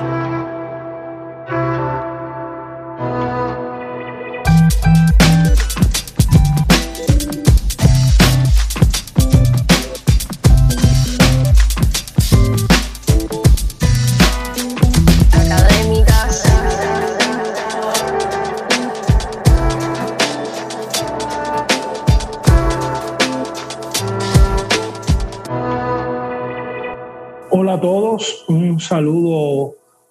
out. 0.00 0.27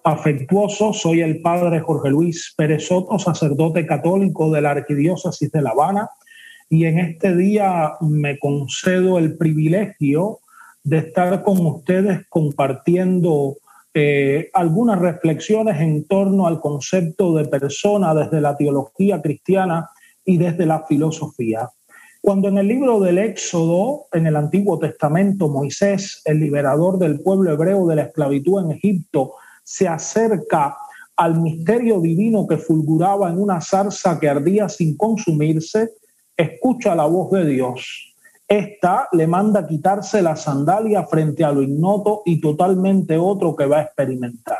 Afectuoso. 0.08 0.92
Soy 0.92 1.20
el 1.20 1.42
padre 1.42 1.80
Jorge 1.80 2.08
Luis 2.08 2.54
Pérez 2.56 2.86
Soto, 2.86 3.18
sacerdote 3.18 3.86
católico 3.86 4.50
de 4.50 4.62
la 4.62 4.70
Arquidiócesis 4.70 5.50
de 5.52 5.62
La 5.62 5.70
Habana, 5.70 6.08
y 6.70 6.86
en 6.86 6.98
este 6.98 7.36
día 7.36 7.92
me 8.00 8.38
concedo 8.38 9.18
el 9.18 9.36
privilegio 9.36 10.40
de 10.82 10.98
estar 10.98 11.42
con 11.42 11.64
ustedes 11.64 12.26
compartiendo 12.28 13.56
eh, 13.92 14.50
algunas 14.54 14.98
reflexiones 14.98 15.80
en 15.80 16.04
torno 16.06 16.46
al 16.46 16.60
concepto 16.60 17.34
de 17.34 17.46
persona 17.46 18.14
desde 18.14 18.40
la 18.40 18.56
teología 18.56 19.20
cristiana 19.20 19.90
y 20.24 20.38
desde 20.38 20.66
la 20.66 20.84
filosofía. 20.86 21.68
Cuando 22.20 22.48
en 22.48 22.58
el 22.58 22.68
libro 22.68 23.00
del 23.00 23.18
Éxodo, 23.18 24.06
en 24.12 24.26
el 24.26 24.36
Antiguo 24.36 24.78
Testamento, 24.78 25.48
Moisés, 25.48 26.22
el 26.24 26.40
liberador 26.40 26.98
del 26.98 27.20
pueblo 27.20 27.52
hebreo 27.52 27.86
de 27.86 27.96
la 27.96 28.02
esclavitud 28.02 28.64
en 28.64 28.72
Egipto, 28.72 29.34
se 29.68 29.86
acerca 29.86 30.78
al 31.14 31.42
misterio 31.42 32.00
divino 32.00 32.46
que 32.46 32.56
fulguraba 32.56 33.28
en 33.28 33.38
una 33.38 33.60
zarza 33.60 34.18
que 34.18 34.26
ardía 34.26 34.66
sin 34.66 34.96
consumirse, 34.96 35.90
escucha 36.34 36.94
la 36.94 37.04
voz 37.04 37.32
de 37.32 37.44
Dios. 37.44 38.14
Esta 38.48 39.08
le 39.12 39.26
manda 39.26 39.66
quitarse 39.66 40.22
la 40.22 40.36
sandalia 40.36 41.04
frente 41.04 41.44
a 41.44 41.52
lo 41.52 41.60
ignoto 41.60 42.22
y 42.24 42.40
totalmente 42.40 43.18
otro 43.18 43.54
que 43.54 43.66
va 43.66 43.80
a 43.80 43.82
experimentar. 43.82 44.56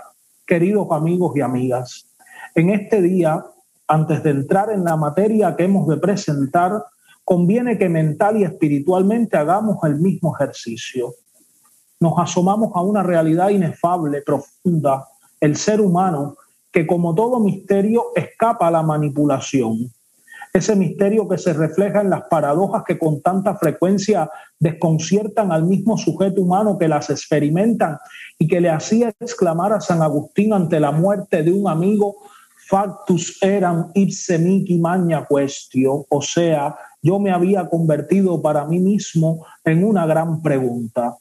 Queridos 0.46 0.88
amigos 0.90 1.34
y 1.36 1.40
amigas, 1.40 2.14
en 2.54 2.68
este 2.68 3.00
día, 3.00 3.42
antes 3.86 4.22
de 4.22 4.28
entrar 4.28 4.70
en 4.70 4.84
la 4.84 4.96
materia 4.96 5.56
que 5.56 5.64
hemos 5.64 5.88
de 5.88 5.96
presentar, 5.96 6.84
conviene 7.24 7.78
que 7.78 7.88
mental 7.88 8.36
y 8.36 8.44
espiritualmente 8.44 9.38
hagamos 9.38 9.78
el 9.84 9.96
mismo 10.00 10.36
ejercicio. 10.36 11.14
Nos 12.00 12.14
asomamos 12.18 12.70
a 12.74 12.80
una 12.80 13.02
realidad 13.02 13.48
inefable, 13.48 14.22
profunda, 14.22 15.06
el 15.40 15.56
ser 15.56 15.80
humano, 15.80 16.36
que 16.70 16.86
como 16.86 17.14
todo 17.14 17.40
misterio 17.40 18.06
escapa 18.14 18.68
a 18.68 18.70
la 18.70 18.82
manipulación. 18.82 19.92
Ese 20.52 20.74
misterio 20.76 21.28
que 21.28 21.38
se 21.38 21.52
refleja 21.52 22.00
en 22.00 22.10
las 22.10 22.22
paradojas 22.28 22.82
que 22.86 22.98
con 22.98 23.20
tanta 23.20 23.56
frecuencia 23.56 24.30
desconciertan 24.58 25.52
al 25.52 25.64
mismo 25.64 25.98
sujeto 25.98 26.42
humano 26.42 26.78
que 26.78 26.88
las 26.88 27.10
experimentan 27.10 27.98
y 28.38 28.48
que 28.48 28.60
le 28.60 28.70
hacía 28.70 29.12
exclamar 29.20 29.72
a 29.72 29.80
San 29.80 30.02
Agustín 30.02 30.52
ante 30.52 30.80
la 30.80 30.90
muerte 30.90 31.42
de 31.42 31.52
un 31.52 31.68
amigo, 31.68 32.16
factus 32.68 33.42
eram 33.42 33.90
ipse 33.94 34.38
mihi 34.38 34.78
magna 34.78 35.26
questio, 35.26 36.06
o 36.08 36.22
sea, 36.22 36.76
yo 37.02 37.18
me 37.18 37.30
había 37.30 37.68
convertido 37.68 38.40
para 38.42 38.64
mí 38.66 38.78
mismo 38.78 39.46
en 39.64 39.84
una 39.84 40.06
gran 40.06 40.42
pregunta. 40.42 41.16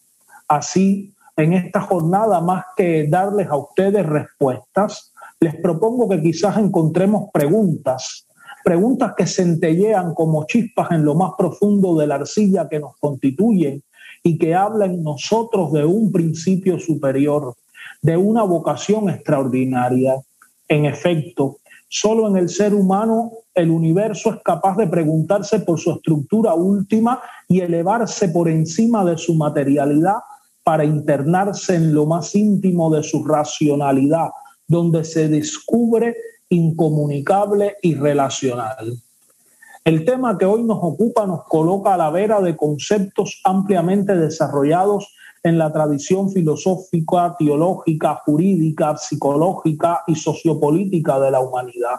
Así, 0.47 1.13
en 1.35 1.53
esta 1.53 1.81
jornada, 1.81 2.39
más 2.41 2.65
que 2.75 3.07
darles 3.07 3.47
a 3.47 3.57
ustedes 3.57 4.05
respuestas, 4.05 5.13
les 5.39 5.55
propongo 5.55 6.09
que 6.09 6.21
quizás 6.21 6.57
encontremos 6.57 7.29
preguntas, 7.31 8.27
preguntas 8.63 9.13
que 9.15 9.27
centellean 9.27 10.13
como 10.13 10.45
chispas 10.45 10.91
en 10.91 11.05
lo 11.05 11.15
más 11.15 11.31
profundo 11.37 11.95
de 11.95 12.07
la 12.07 12.15
arcilla 12.15 12.67
que 12.67 12.79
nos 12.79 12.97
constituyen 12.97 13.83
y 14.23 14.37
que 14.37 14.55
hablan 14.55 15.03
nosotros 15.03 15.71
de 15.73 15.85
un 15.85 16.11
principio 16.11 16.79
superior, 16.79 17.55
de 18.01 18.17
una 18.17 18.43
vocación 18.43 19.09
extraordinaria. 19.09 20.15
En 20.67 20.85
efecto, 20.85 21.59
Solo 21.89 22.27
en 22.27 22.35
el 22.35 22.49
ser 22.49 22.73
humano 22.73 23.31
el 23.55 23.71
universo 23.71 24.33
es 24.33 24.41
capaz 24.43 24.75
de 24.75 24.87
preguntarse 24.87 25.59
por 25.61 25.79
su 25.79 25.91
estructura 25.91 26.53
última 26.53 27.21
y 27.47 27.61
elevarse 27.61 28.27
por 28.29 28.49
encima 28.49 29.05
de 29.05 29.17
su 29.17 29.35
materialidad 29.35 30.17
para 30.67 30.83
internarse 30.83 31.75
en 31.75 31.93
lo 31.93 32.05
más 32.05 32.35
íntimo 32.35 32.93
de 32.93 33.01
su 33.01 33.23
racionalidad, 33.23 34.31
donde 34.67 35.05
se 35.05 35.29
descubre 35.29 36.13
incomunicable 36.49 37.77
y 37.81 37.95
relacional. 37.95 39.01
El 39.85 40.03
tema 40.03 40.37
que 40.37 40.43
hoy 40.43 40.63
nos 40.63 40.79
ocupa 40.81 41.25
nos 41.25 41.45
coloca 41.45 41.93
a 41.93 41.97
la 41.97 42.09
vera 42.09 42.41
de 42.41 42.57
conceptos 42.57 43.39
ampliamente 43.45 44.13
desarrollados 44.13 45.07
en 45.41 45.57
la 45.57 45.71
tradición 45.71 46.29
filosófica, 46.33 47.37
teológica, 47.39 48.21
jurídica, 48.25 48.97
psicológica 48.97 50.01
y 50.05 50.15
sociopolítica 50.15 51.17
de 51.21 51.31
la 51.31 51.39
humanidad. 51.39 51.95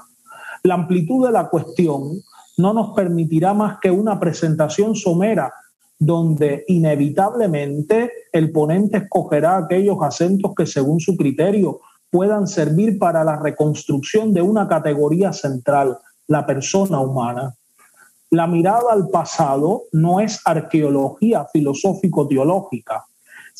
La 0.62 0.75
amplitud 0.75 1.25
de 1.25 1.33
la 1.33 1.49
cuestión 1.49 2.21
no 2.59 2.75
nos 2.75 2.95
permitirá 2.95 3.55
más 3.55 3.78
que 3.81 3.91
una 3.91 4.21
presentación 4.21 4.95
somera 4.95 5.55
donde 5.98 6.64
inevitablemente 6.69 8.12
el 8.32 8.53
ponente 8.53 8.98
escogerá 8.98 9.56
aquellos 9.56 9.98
acentos 10.00 10.53
que 10.56 10.66
según 10.66 11.00
su 11.00 11.16
criterio 11.16 11.81
puedan 12.10 12.47
servir 12.47 12.98
para 12.98 13.25
la 13.25 13.36
reconstrucción 13.36 14.32
de 14.32 14.42
una 14.42 14.69
categoría 14.69 15.32
central, 15.32 15.98
la 16.26 16.47
persona 16.47 17.00
humana. 17.00 17.54
La 18.31 18.47
mirada 18.47 18.92
al 18.92 19.09
pasado 19.09 19.84
no 19.92 20.20
es 20.20 20.41
arqueología 20.44 21.47
filosófico-teológica, 21.53 23.04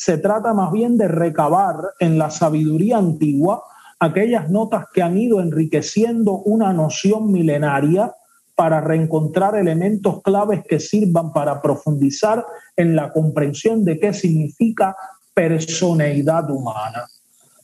se 0.01 0.17
trata 0.17 0.55
más 0.55 0.71
bien 0.71 0.97
de 0.97 1.09
recabar 1.09 1.75
en 1.99 2.19
la 2.19 2.31
sabiduría 2.31 2.99
antigua 2.99 3.65
aquellas 3.99 4.49
notas 4.49 4.85
que 4.95 5.03
han 5.03 5.19
ido 5.19 5.41
enriqueciendo 5.41 6.35
una 6.35 6.73
noción 6.73 7.33
milenaria 7.33 8.15
para 8.59 8.81
reencontrar 8.81 9.55
elementos 9.55 10.21
claves 10.21 10.65
que 10.69 10.81
sirvan 10.81 11.33
para 11.33 11.63
profundizar 11.63 12.45
en 12.77 12.97
la 12.97 13.13
comprensión 13.13 13.85
de 13.85 14.01
qué 14.01 14.13
significa 14.13 14.97
personalidad 15.33 16.51
humana. 16.51 17.07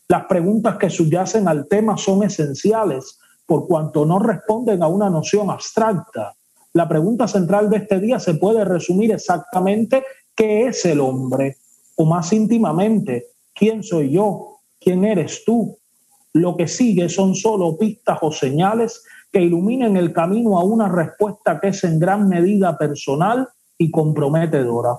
Las 0.06 0.26
preguntas 0.26 0.76
que 0.76 0.90
subyacen 0.90 1.48
al 1.48 1.66
tema 1.66 1.96
son 1.96 2.22
esenciales 2.22 3.18
por 3.44 3.66
cuanto 3.66 4.06
no 4.06 4.20
responden 4.20 4.84
a 4.84 4.86
una 4.86 5.10
noción 5.10 5.50
abstracta. 5.50 6.36
La 6.74 6.88
pregunta 6.88 7.26
central 7.26 7.68
de 7.70 7.78
este 7.78 7.98
día 7.98 8.20
se 8.20 8.34
puede 8.34 8.64
resumir 8.64 9.10
exactamente 9.10 10.04
qué 10.36 10.68
es 10.68 10.84
el 10.84 11.00
hombre 11.00 11.56
o 11.96 12.04
más 12.04 12.32
íntimamente, 12.32 13.30
¿quién 13.52 13.82
soy 13.82 14.12
yo? 14.12 14.60
¿Quién 14.78 15.04
eres 15.04 15.42
tú? 15.44 15.76
Lo 16.34 16.56
que 16.56 16.68
sigue 16.68 17.08
son 17.08 17.34
solo 17.34 17.76
pistas 17.76 18.18
o 18.22 18.30
señales 18.30 19.02
que 19.34 19.42
iluminen 19.42 19.96
el 19.96 20.12
camino 20.12 20.56
a 20.60 20.62
una 20.62 20.88
respuesta 20.88 21.58
que 21.58 21.68
es 21.68 21.82
en 21.82 21.98
gran 21.98 22.28
medida 22.28 22.78
personal 22.78 23.48
y 23.76 23.90
comprometedora. 23.90 24.96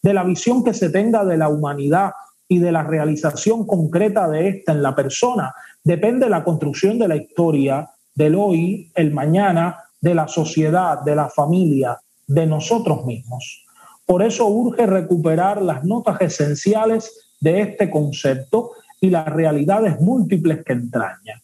De 0.00 0.14
la 0.14 0.24
visión 0.24 0.64
que 0.64 0.72
se 0.72 0.88
tenga 0.88 1.22
de 1.22 1.36
la 1.36 1.50
humanidad 1.50 2.12
y 2.48 2.60
de 2.60 2.72
la 2.72 2.82
realización 2.82 3.66
concreta 3.66 4.26
de 4.26 4.48
esta 4.48 4.72
en 4.72 4.82
la 4.82 4.96
persona 4.96 5.54
depende 5.84 6.30
la 6.30 6.44
construcción 6.44 6.98
de 6.98 7.08
la 7.08 7.16
historia, 7.16 7.90
del 8.14 8.36
hoy, 8.36 8.90
el 8.94 9.12
mañana, 9.12 9.84
de 10.00 10.14
la 10.14 10.28
sociedad, 10.28 11.02
de 11.02 11.14
la 11.14 11.28
familia, 11.28 12.00
de 12.26 12.46
nosotros 12.46 13.04
mismos. 13.04 13.66
Por 14.06 14.22
eso 14.22 14.46
urge 14.46 14.86
recuperar 14.86 15.60
las 15.60 15.84
notas 15.84 16.22
esenciales 16.22 17.34
de 17.38 17.60
este 17.60 17.90
concepto 17.90 18.70
y 18.98 19.10
las 19.10 19.26
realidades 19.26 20.00
múltiples 20.00 20.64
que 20.64 20.72
entraña. 20.72 21.42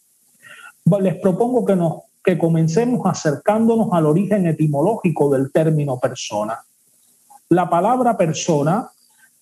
Les 1.00 1.16
propongo 1.16 1.66
que, 1.66 1.76
nos, 1.76 2.04
que 2.24 2.38
comencemos 2.38 3.02
acercándonos 3.04 3.88
al 3.92 4.06
origen 4.06 4.46
etimológico 4.46 5.30
del 5.30 5.52
término 5.52 6.00
persona. 6.00 6.58
La 7.50 7.68
palabra 7.68 8.16
persona 8.16 8.88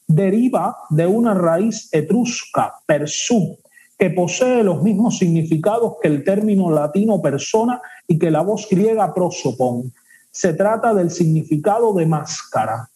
deriva 0.06 0.76
de 0.90 1.06
una 1.06 1.32
raíz 1.32 1.88
etrusca, 1.92 2.74
persú, 2.84 3.56
que 3.96 4.10
posee 4.10 4.64
los 4.64 4.82
mismos 4.82 5.18
significados 5.18 5.94
que 6.02 6.08
el 6.08 6.24
término 6.24 6.72
latino 6.72 7.22
persona 7.22 7.80
y 8.08 8.18
que 8.18 8.32
la 8.32 8.40
voz 8.40 8.66
griega 8.68 9.14
prosopon. 9.14 9.92
Se 10.32 10.54
trata 10.54 10.92
del 10.92 11.10
significado 11.10 11.94
de 11.94 12.06
máscara, 12.06 12.90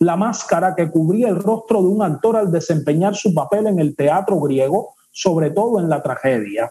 la 0.00 0.16
máscara 0.16 0.74
que 0.74 0.90
cubría 0.90 1.28
el 1.28 1.36
rostro 1.36 1.80
de 1.82 1.88
un 1.88 2.02
actor 2.02 2.36
al 2.36 2.52
desempeñar 2.52 3.14
su 3.16 3.32
papel 3.32 3.68
en 3.68 3.78
el 3.78 3.96
teatro 3.96 4.38
griego, 4.38 4.94
sobre 5.10 5.50
todo 5.50 5.80
en 5.80 5.88
la 5.88 6.02
tragedia. 6.02 6.70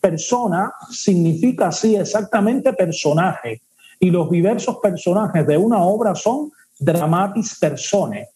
Persona 0.00 0.72
significa 0.90 1.68
así 1.68 1.96
exactamente 1.96 2.72
personaje, 2.72 3.62
y 3.98 4.10
los 4.10 4.30
diversos 4.30 4.78
personajes 4.78 5.46
de 5.46 5.56
una 5.58 5.82
obra 5.82 6.14
son 6.14 6.50
dramatis 6.78 7.58
personae. 7.58 8.28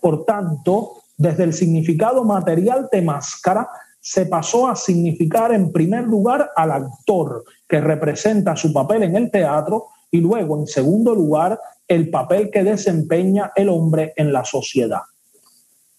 Por 0.00 0.24
tanto, 0.24 1.02
desde 1.16 1.44
el 1.44 1.52
significado 1.52 2.22
material 2.24 2.88
de 2.90 3.02
máscara, 3.02 3.68
se 4.00 4.26
pasó 4.26 4.68
a 4.68 4.76
significar 4.76 5.52
en 5.52 5.72
primer 5.72 6.04
lugar 6.04 6.50
al 6.54 6.70
actor 6.70 7.44
que 7.68 7.80
representa 7.80 8.56
su 8.56 8.72
papel 8.72 9.02
en 9.02 9.16
el 9.16 9.30
teatro 9.30 9.86
y 10.10 10.20
luego 10.20 10.58
en 10.58 10.66
segundo 10.66 11.14
lugar 11.14 11.60
el 11.88 12.08
papel 12.10 12.50
que 12.50 12.62
desempeña 12.62 13.50
el 13.56 13.68
hombre 13.68 14.12
en 14.16 14.32
la 14.32 14.44
sociedad. 14.44 15.02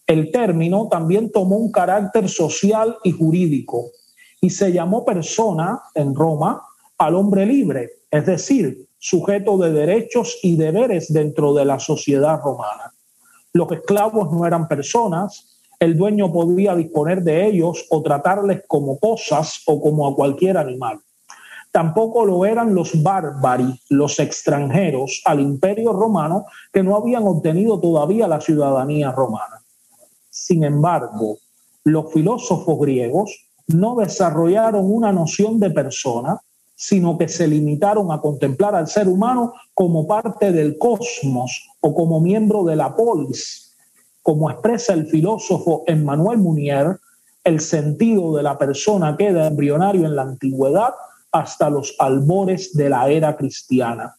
El 0.07 0.31
término 0.31 0.87
también 0.87 1.31
tomó 1.31 1.57
un 1.57 1.71
carácter 1.71 2.29
social 2.29 2.97
y 3.03 3.11
jurídico 3.11 3.91
y 4.41 4.49
se 4.49 4.71
llamó 4.71 5.05
persona 5.05 5.81
en 5.95 6.15
Roma 6.15 6.61
al 6.97 7.15
hombre 7.15 7.45
libre, 7.45 7.89
es 8.11 8.25
decir, 8.25 8.87
sujeto 8.97 9.57
de 9.57 9.71
derechos 9.71 10.37
y 10.43 10.55
deberes 10.55 11.11
dentro 11.11 11.53
de 11.53 11.65
la 11.65 11.79
sociedad 11.79 12.41
romana. 12.43 12.93
Los 13.53 13.71
esclavos 13.71 14.31
no 14.31 14.45
eran 14.45 14.67
personas, 14.67 15.61
el 15.79 15.97
dueño 15.97 16.31
podía 16.31 16.75
disponer 16.75 17.23
de 17.23 17.47
ellos 17.47 17.85
o 17.89 18.01
tratarles 18.01 18.63
como 18.67 18.99
cosas 18.99 19.61
o 19.65 19.81
como 19.81 20.07
a 20.07 20.15
cualquier 20.15 20.57
animal. 20.57 20.99
Tampoco 21.71 22.25
lo 22.25 22.45
eran 22.45 22.73
los 22.73 23.01
bárbaros, 23.01 23.79
los 23.89 24.19
extranjeros 24.19 25.21
al 25.25 25.39
imperio 25.39 25.93
romano 25.93 26.45
que 26.73 26.83
no 26.83 26.97
habían 26.97 27.23
obtenido 27.27 27.79
todavía 27.79 28.27
la 28.27 28.41
ciudadanía 28.41 29.11
romana. 29.11 29.63
Sin 30.29 30.63
embargo, 30.63 31.37
los 31.83 32.11
filósofos 32.11 32.79
griegos 32.79 33.48
no 33.69 33.95
desarrollaron 33.95 34.91
una 34.91 35.11
noción 35.11 35.59
de 35.59 35.69
persona, 35.69 36.41
sino 36.75 37.17
que 37.17 37.27
se 37.27 37.47
limitaron 37.47 38.11
a 38.11 38.19
contemplar 38.19 38.73
al 38.73 38.87
ser 38.87 39.07
humano 39.07 39.53
como 39.73 40.07
parte 40.07 40.51
del 40.51 40.77
cosmos 40.77 41.69
o 41.81 41.93
como 41.93 42.19
miembro 42.19 42.63
de 42.63 42.75
la 42.75 42.95
polis. 42.95 43.75
Como 44.21 44.49
expresa 44.49 44.93
el 44.93 45.07
filósofo 45.07 45.83
Emmanuel 45.87 46.39
Munier, 46.39 46.99
el 47.43 47.59
sentido 47.59 48.35
de 48.35 48.43
la 48.43 48.57
persona 48.57 49.15
queda 49.17 49.47
embrionario 49.47 50.05
en 50.05 50.15
la 50.15 50.23
antigüedad 50.23 50.93
hasta 51.31 51.69
los 51.69 51.95
albores 51.99 52.73
de 52.73 52.89
la 52.89 53.09
era 53.09 53.37
cristiana. 53.37 54.15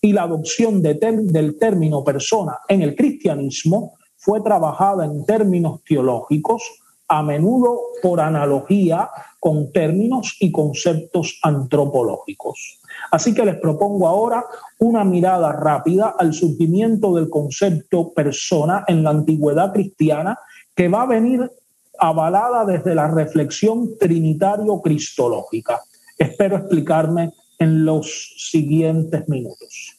Y 0.00 0.12
la 0.12 0.22
adopción 0.22 0.80
del 0.82 1.58
término 1.58 2.04
persona 2.04 2.58
en 2.68 2.82
el 2.82 2.94
cristianismo 2.94 3.94
fue 4.16 4.40
trabajada 4.42 5.04
en 5.04 5.24
términos 5.24 5.80
teológicos 5.84 6.62
a 7.08 7.22
menudo 7.22 7.78
por 8.02 8.20
analogía 8.20 9.08
con 9.38 9.70
términos 9.72 10.36
y 10.40 10.50
conceptos 10.50 11.38
antropológicos. 11.42 12.80
Así 13.10 13.34
que 13.34 13.44
les 13.44 13.56
propongo 13.56 14.08
ahora 14.08 14.44
una 14.78 15.04
mirada 15.04 15.52
rápida 15.52 16.14
al 16.18 16.34
surgimiento 16.34 17.14
del 17.14 17.30
concepto 17.30 18.12
persona 18.12 18.84
en 18.88 19.04
la 19.04 19.10
antigüedad 19.10 19.72
cristiana 19.72 20.38
que 20.74 20.88
va 20.88 21.02
a 21.02 21.06
venir 21.06 21.50
avalada 21.98 22.64
desde 22.64 22.94
la 22.94 23.08
reflexión 23.08 23.96
trinitario-cristológica. 23.98 25.80
Espero 26.18 26.56
explicarme 26.56 27.32
en 27.58 27.84
los 27.84 28.34
siguientes 28.36 29.28
minutos. 29.28 29.98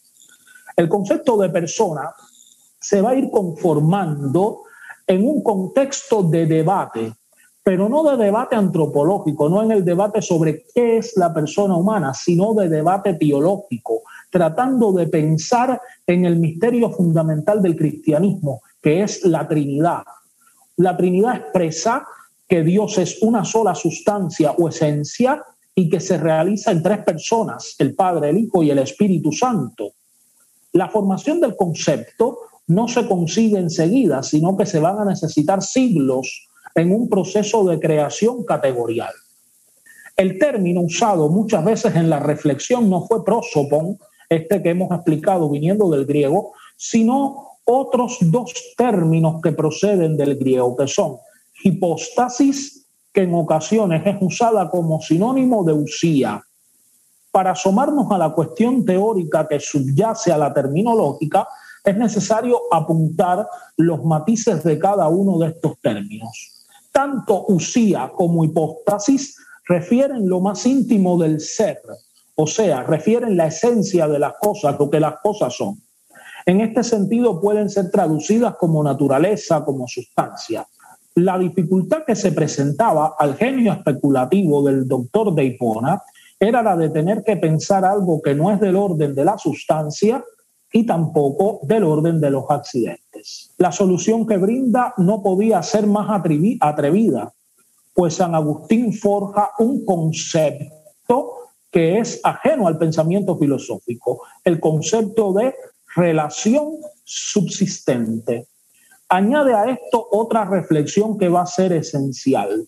El 0.76 0.90
concepto 0.90 1.38
de 1.38 1.50
persona 1.50 2.14
se 2.80 3.02
va 3.02 3.12
a 3.12 3.16
ir 3.16 3.30
conformando 3.32 4.64
en 5.08 5.28
un 5.28 5.42
contexto 5.42 6.22
de 6.24 6.46
debate, 6.46 7.14
pero 7.64 7.90
no 7.90 8.04
de 8.04 8.18
debate 8.18 8.56
antropológico, 8.56 9.50
no 9.50 9.64
en 9.64 9.72
el 9.72 9.84
debate 9.84 10.22
sobre 10.22 10.66
qué 10.74 10.98
es 10.98 11.18
la 11.18 11.34
persona 11.34 11.76
humana, 11.76 12.14
sino 12.14 12.54
de 12.54 12.70
debate 12.70 13.14
teológico, 13.16 14.04
tratando 14.30 14.92
de 14.92 15.08
pensar 15.08 15.82
en 16.06 16.26
el 16.26 16.38
misterio 16.38 16.92
fundamental 16.92 17.62
del 17.62 17.76
cristianismo, 17.76 18.62
que 18.82 19.04
es 19.04 19.26
la 19.26 19.48
Trinidad. 19.48 20.04
La 20.78 20.96
Trinidad 20.96 21.38
expresa 21.38 22.06
que 22.48 22.64
Dios 22.64 22.98
es 22.98 23.22
una 23.22 23.44
sola 23.44 23.76
sustancia 23.76 24.52
o 24.52 24.70
esencia 24.70 25.44
y 25.76 25.90
que 25.90 26.00
se 26.00 26.18
realiza 26.18 26.72
en 26.72 26.82
tres 26.82 27.00
personas, 27.00 27.76
el 27.80 27.94
Padre, 27.96 28.30
el 28.30 28.38
Hijo 28.38 28.64
y 28.64 28.72
el 28.72 28.80
Espíritu 28.80 29.32
Santo. 29.32 29.92
La 30.74 30.90
formación 30.90 31.40
del 31.42 31.56
concepto 31.56 32.40
no 32.68 32.88
se 32.88 33.08
consigue 33.08 33.58
enseguida, 33.58 34.22
sino 34.24 34.56
que 34.58 34.66
se 34.66 34.80
van 34.80 35.00
a 35.00 35.06
necesitar 35.06 35.64
siglos 35.64 36.48
en 36.76 36.94
un 36.94 37.10
proceso 37.10 37.64
de 37.64 37.80
creación 37.80 38.44
categorial. 38.44 39.14
El 40.16 40.38
término 40.38 40.82
usado 40.82 41.30
muchas 41.30 41.64
veces 41.64 41.96
en 41.96 42.10
la 42.10 42.20
reflexión 42.20 42.90
no 42.90 43.06
fue 43.08 43.24
prosopon, 43.24 43.98
este 44.30 44.62
que 44.62 44.72
hemos 44.72 44.92
explicado 44.92 45.50
viniendo 45.50 45.90
del 45.90 46.06
griego, 46.06 46.54
sino 46.76 47.48
otros 47.64 48.18
dos 48.22 48.54
términos 48.78 49.42
que 49.42 49.52
proceden 49.52 50.18
del 50.18 50.38
griego, 50.38 50.76
que 50.76 50.88
son 50.88 51.18
hipostasis, 51.64 52.86
que 53.14 53.22
en 53.22 53.34
ocasiones 53.34 54.04
es 54.06 54.18
usada 54.22 54.70
como 54.70 55.02
sinónimo 55.02 55.64
de 55.64 55.74
usía. 55.74 56.42
Para 57.32 57.52
asomarnos 57.52 58.12
a 58.12 58.18
la 58.18 58.30
cuestión 58.32 58.86
teórica 58.86 59.48
que 59.48 59.60
subyace 59.60 60.32
a 60.32 60.38
la 60.38 60.54
terminológica, 60.54 61.48
es 61.88 61.96
necesario 61.96 62.60
apuntar 62.70 63.48
los 63.78 64.04
matices 64.04 64.62
de 64.62 64.78
cada 64.78 65.08
uno 65.08 65.40
de 65.40 65.48
estos 65.48 65.80
términos. 65.80 66.66
Tanto 66.92 67.46
usía 67.48 68.12
como 68.14 68.44
hipóstasis 68.44 69.38
refieren 69.66 70.28
lo 70.28 70.42
más 70.42 70.66
íntimo 70.66 71.18
del 71.18 71.40
ser, 71.40 71.80
o 72.36 72.46
sea, 72.46 72.84
refieren 72.84 73.38
la 73.38 73.48
esencia 73.48 74.06
de 74.10 74.20
las 74.20 74.34
cosas, 74.34 74.76
lo 74.78 74.90
que 74.90 75.00
las 75.00 75.16
cosas 75.24 75.56
son. 75.56 75.82
En 76.46 76.60
este 76.60 76.84
sentido 76.84 77.40
pueden 77.40 77.70
ser 77.70 77.90
traducidas 77.90 78.56
como 78.58 78.84
naturaleza, 78.84 79.64
como 79.64 79.88
sustancia. 79.88 80.68
La 81.16 81.40
dificultad 81.40 82.04
que 82.06 82.16
se 82.18 82.34
presentaba 82.34 83.16
al 83.18 83.38
genio 83.38 83.72
especulativo 83.72 84.62
del 84.64 84.86
doctor 84.90 85.34
de 85.34 85.46
Hipona 85.46 86.02
era 86.38 86.62
la 86.62 86.76
de 86.76 86.90
tener 86.90 87.24
que 87.24 87.38
pensar 87.38 87.86
algo 87.86 88.22
que 88.22 88.36
no 88.36 88.52
es 88.52 88.60
del 88.60 88.76
orden 88.76 89.16
de 89.16 89.24
la 89.24 89.38
sustancia, 89.38 90.22
y 90.72 90.86
tampoco 90.86 91.60
del 91.64 91.84
orden 91.84 92.20
de 92.20 92.32
los 92.32 92.46
accidentes. 92.50 93.54
La 93.58 93.72
solución 93.72 94.26
que 94.28 94.38
brinda 94.38 94.94
no 94.98 95.22
podía 95.22 95.64
ser 95.64 95.88
más 95.88 96.08
atrevida, 96.10 97.34
pues 97.94 98.16
San 98.16 98.36
Agustín 98.36 98.94
forja 98.94 99.52
un 99.60 99.86
concepto 99.86 101.34
que 101.72 102.00
es 102.00 102.20
ajeno 102.24 102.68
al 102.68 102.78
pensamiento 102.78 103.38
filosófico, 103.38 104.22
el 104.44 104.60
concepto 104.60 105.34
de 105.34 105.54
relación 105.96 106.74
subsistente. 107.04 108.48
Añade 109.10 109.54
a 109.54 109.66
esto 109.72 110.08
otra 110.12 110.46
reflexión 110.46 111.18
que 111.18 111.30
va 111.30 111.42
a 111.42 111.48
ser 111.48 111.74
esencial, 111.74 112.68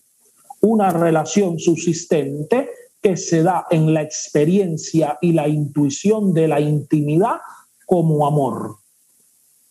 una 0.62 0.90
relación 0.90 1.58
subsistente 1.58 2.70
que 3.02 3.16
se 3.16 3.42
da 3.42 3.66
en 3.70 3.94
la 3.94 4.02
experiencia 4.02 5.18
y 5.20 5.32
la 5.32 5.48
intuición 5.48 6.34
de 6.34 6.48
la 6.48 6.60
intimidad 6.60 7.38
como 7.90 8.24
amor. 8.24 8.76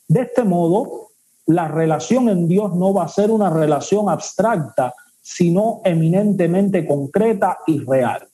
De 0.10 0.24
este 0.24 0.44
modo, 0.44 1.12
la 1.46 1.70
relación 1.70 2.28
en 2.28 2.50
Dios 2.50 2.76
no 2.76 2.94
va 2.94 3.06
a 3.06 3.08
ser 3.08 3.32
una 3.32 3.50
relación 3.50 4.10
abstracta, 4.10 4.94
sino 5.22 5.80
eminentemente 5.86 6.86
concreta 6.86 7.60
y 7.66 7.80
real. 7.80 8.28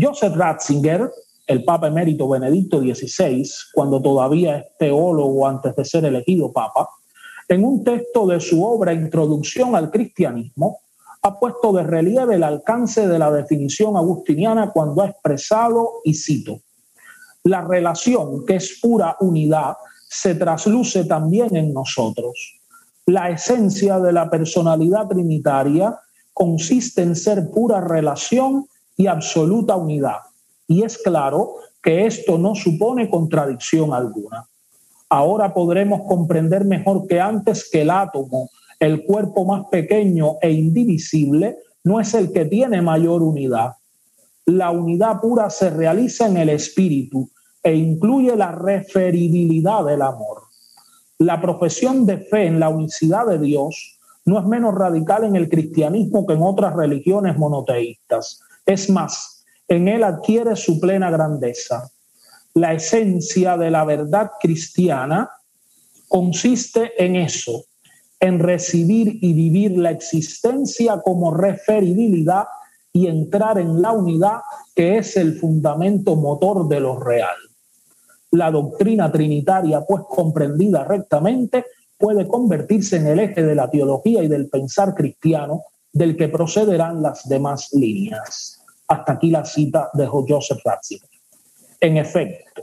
Joseph 0.00 0.36
Ratzinger, 0.36 1.10
el 1.48 1.64
Papa 1.64 1.88
emérito 1.88 2.28
Benedicto 2.28 2.78
XVI, 2.78 3.44
cuando 3.74 4.00
todavía 4.00 4.58
es 4.58 4.66
teólogo 4.78 5.48
antes 5.48 5.74
de 5.74 5.84
ser 5.84 6.04
elegido 6.04 6.52
Papa, 6.52 6.88
en 7.48 7.64
un 7.64 7.82
texto 7.82 8.24
de 8.24 8.38
su 8.38 8.64
obra 8.64 8.94
Introducción 8.94 9.74
al 9.74 9.90
Cristianismo, 9.90 10.78
ha 11.22 11.40
puesto 11.40 11.72
de 11.72 11.82
relieve 11.82 12.36
el 12.36 12.44
alcance 12.44 13.08
de 13.08 13.18
la 13.18 13.32
definición 13.32 13.96
agustiniana 13.96 14.70
cuando 14.70 15.02
ha 15.02 15.08
expresado, 15.08 15.94
y 16.04 16.14
cito, 16.14 16.60
la 17.44 17.60
relación, 17.60 18.44
que 18.46 18.56
es 18.56 18.78
pura 18.80 19.16
unidad, 19.20 19.74
se 20.08 20.34
trasluce 20.34 21.04
también 21.04 21.54
en 21.54 21.72
nosotros. 21.72 22.58
La 23.06 23.28
esencia 23.28 24.00
de 24.00 24.12
la 24.12 24.30
personalidad 24.30 25.08
trinitaria 25.08 25.98
consiste 26.32 27.02
en 27.02 27.14
ser 27.14 27.50
pura 27.50 27.80
relación 27.80 28.66
y 28.96 29.06
absoluta 29.06 29.76
unidad. 29.76 30.20
Y 30.66 30.82
es 30.82 30.96
claro 30.98 31.56
que 31.82 32.06
esto 32.06 32.38
no 32.38 32.54
supone 32.54 33.10
contradicción 33.10 33.92
alguna. 33.92 34.46
Ahora 35.10 35.52
podremos 35.52 36.08
comprender 36.08 36.64
mejor 36.64 37.06
que 37.06 37.20
antes 37.20 37.68
que 37.70 37.82
el 37.82 37.90
átomo, 37.90 38.48
el 38.80 39.04
cuerpo 39.04 39.44
más 39.44 39.66
pequeño 39.70 40.36
e 40.40 40.50
indivisible, 40.50 41.58
no 41.84 42.00
es 42.00 42.14
el 42.14 42.32
que 42.32 42.46
tiene 42.46 42.80
mayor 42.80 43.22
unidad. 43.22 43.74
La 44.46 44.70
unidad 44.70 45.20
pura 45.20 45.50
se 45.50 45.68
realiza 45.70 46.26
en 46.26 46.38
el 46.38 46.48
espíritu, 46.48 47.28
e 47.64 47.74
incluye 47.74 48.36
la 48.36 48.52
referibilidad 48.52 49.84
del 49.84 50.02
amor. 50.02 50.42
La 51.18 51.40
profesión 51.40 52.04
de 52.04 52.18
fe 52.18 52.44
en 52.46 52.60
la 52.60 52.68
unicidad 52.68 53.26
de 53.26 53.38
Dios 53.38 53.98
no 54.26 54.38
es 54.38 54.44
menos 54.44 54.74
radical 54.74 55.24
en 55.24 55.34
el 55.34 55.48
cristianismo 55.48 56.26
que 56.26 56.34
en 56.34 56.42
otras 56.42 56.74
religiones 56.74 57.38
monoteístas. 57.38 58.40
Es 58.66 58.90
más, 58.90 59.44
en 59.66 59.88
él 59.88 60.04
adquiere 60.04 60.56
su 60.56 60.78
plena 60.78 61.10
grandeza. 61.10 61.90
La 62.52 62.74
esencia 62.74 63.56
de 63.56 63.70
la 63.70 63.84
verdad 63.84 64.32
cristiana 64.38 65.30
consiste 66.08 66.92
en 67.02 67.16
eso, 67.16 67.64
en 68.20 68.40
recibir 68.40 69.18
y 69.22 69.32
vivir 69.32 69.72
la 69.78 69.90
existencia 69.90 71.00
como 71.02 71.34
referibilidad 71.34 72.44
y 72.92 73.06
entrar 73.06 73.58
en 73.58 73.80
la 73.80 73.92
unidad 73.92 74.40
que 74.74 74.98
es 74.98 75.16
el 75.16 75.38
fundamento 75.38 76.14
motor 76.14 76.68
de 76.68 76.80
lo 76.80 77.00
real. 77.00 77.36
La 78.34 78.50
doctrina 78.50 79.12
trinitaria, 79.12 79.84
pues 79.86 80.02
comprendida 80.08 80.82
rectamente, 80.82 81.66
puede 81.96 82.26
convertirse 82.26 82.96
en 82.96 83.06
el 83.06 83.20
eje 83.20 83.44
de 83.44 83.54
la 83.54 83.70
teología 83.70 84.24
y 84.24 84.28
del 84.28 84.48
pensar 84.48 84.92
cristiano 84.92 85.62
del 85.92 86.16
que 86.16 86.28
procederán 86.28 87.00
las 87.00 87.28
demás 87.28 87.72
líneas. 87.72 88.60
Hasta 88.88 89.12
aquí 89.12 89.30
la 89.30 89.44
cita 89.44 89.88
de 89.94 90.06
Joseph 90.06 90.58
Ratzinger. 90.64 91.08
En 91.80 91.96
efecto, 91.96 92.62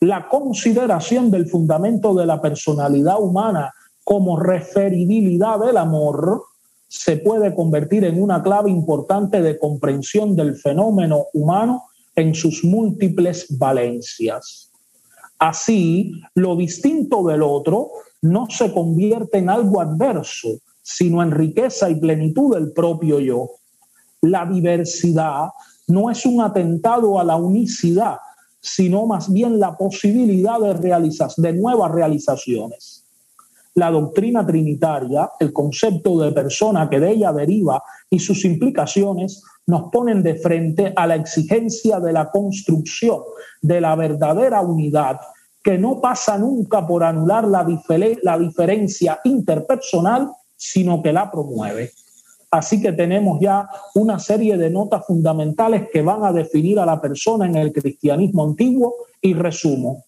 la 0.00 0.28
consideración 0.28 1.30
del 1.30 1.46
fundamento 1.46 2.14
de 2.14 2.26
la 2.26 2.40
personalidad 2.42 3.22
humana 3.22 3.72
como 4.04 4.38
referibilidad 4.38 5.58
del 5.60 5.78
amor 5.78 6.42
se 6.88 7.16
puede 7.16 7.54
convertir 7.54 8.04
en 8.04 8.22
una 8.22 8.42
clave 8.42 8.70
importante 8.70 9.40
de 9.40 9.58
comprensión 9.58 10.36
del 10.36 10.56
fenómeno 10.56 11.28
humano 11.32 11.84
en 12.14 12.34
sus 12.34 12.62
múltiples 12.64 13.46
valencias. 13.58 14.69
Así, 15.40 16.12
lo 16.34 16.54
distinto 16.54 17.24
del 17.24 17.42
otro 17.42 17.90
no 18.20 18.46
se 18.50 18.72
convierte 18.72 19.38
en 19.38 19.48
algo 19.48 19.80
adverso, 19.80 20.50
sino 20.82 21.22
en 21.22 21.30
riqueza 21.30 21.88
y 21.88 21.94
plenitud 21.94 22.54
del 22.54 22.72
propio 22.72 23.18
yo. 23.20 23.48
La 24.20 24.44
diversidad 24.44 25.48
no 25.88 26.10
es 26.10 26.26
un 26.26 26.42
atentado 26.42 27.18
a 27.18 27.24
la 27.24 27.36
unicidad, 27.36 28.18
sino 28.60 29.06
más 29.06 29.32
bien 29.32 29.58
la 29.58 29.78
posibilidad 29.78 30.60
de, 30.60 30.74
de 31.38 31.52
nuevas 31.54 31.90
realizaciones 31.90 32.99
la 33.74 33.90
doctrina 33.90 34.44
trinitaria, 34.44 35.30
el 35.38 35.52
concepto 35.52 36.18
de 36.18 36.32
persona 36.32 36.88
que 36.88 37.00
de 37.00 37.12
ella 37.12 37.32
deriva 37.32 37.82
y 38.08 38.18
sus 38.18 38.44
implicaciones 38.44 39.42
nos 39.66 39.90
ponen 39.90 40.22
de 40.22 40.34
frente 40.34 40.92
a 40.96 41.06
la 41.06 41.14
exigencia 41.14 42.00
de 42.00 42.12
la 42.12 42.30
construcción 42.30 43.20
de 43.62 43.80
la 43.80 43.94
verdadera 43.94 44.60
unidad 44.60 45.20
que 45.62 45.78
no 45.78 46.00
pasa 46.00 46.38
nunca 46.38 46.86
por 46.86 47.04
anular 47.04 47.46
la, 47.46 47.66
la 48.22 48.38
diferencia 48.38 49.20
interpersonal, 49.24 50.30
sino 50.56 51.02
que 51.02 51.12
la 51.12 51.30
promueve. 51.30 51.92
Así 52.50 52.82
que 52.82 52.92
tenemos 52.92 53.38
ya 53.40 53.68
una 53.94 54.18
serie 54.18 54.56
de 54.56 54.70
notas 54.70 55.06
fundamentales 55.06 55.88
que 55.92 56.02
van 56.02 56.24
a 56.24 56.32
definir 56.32 56.80
a 56.80 56.86
la 56.86 57.00
persona 57.00 57.46
en 57.46 57.56
el 57.56 57.72
cristianismo 57.72 58.44
antiguo 58.44 58.94
y 59.20 59.34
resumo. 59.34 60.04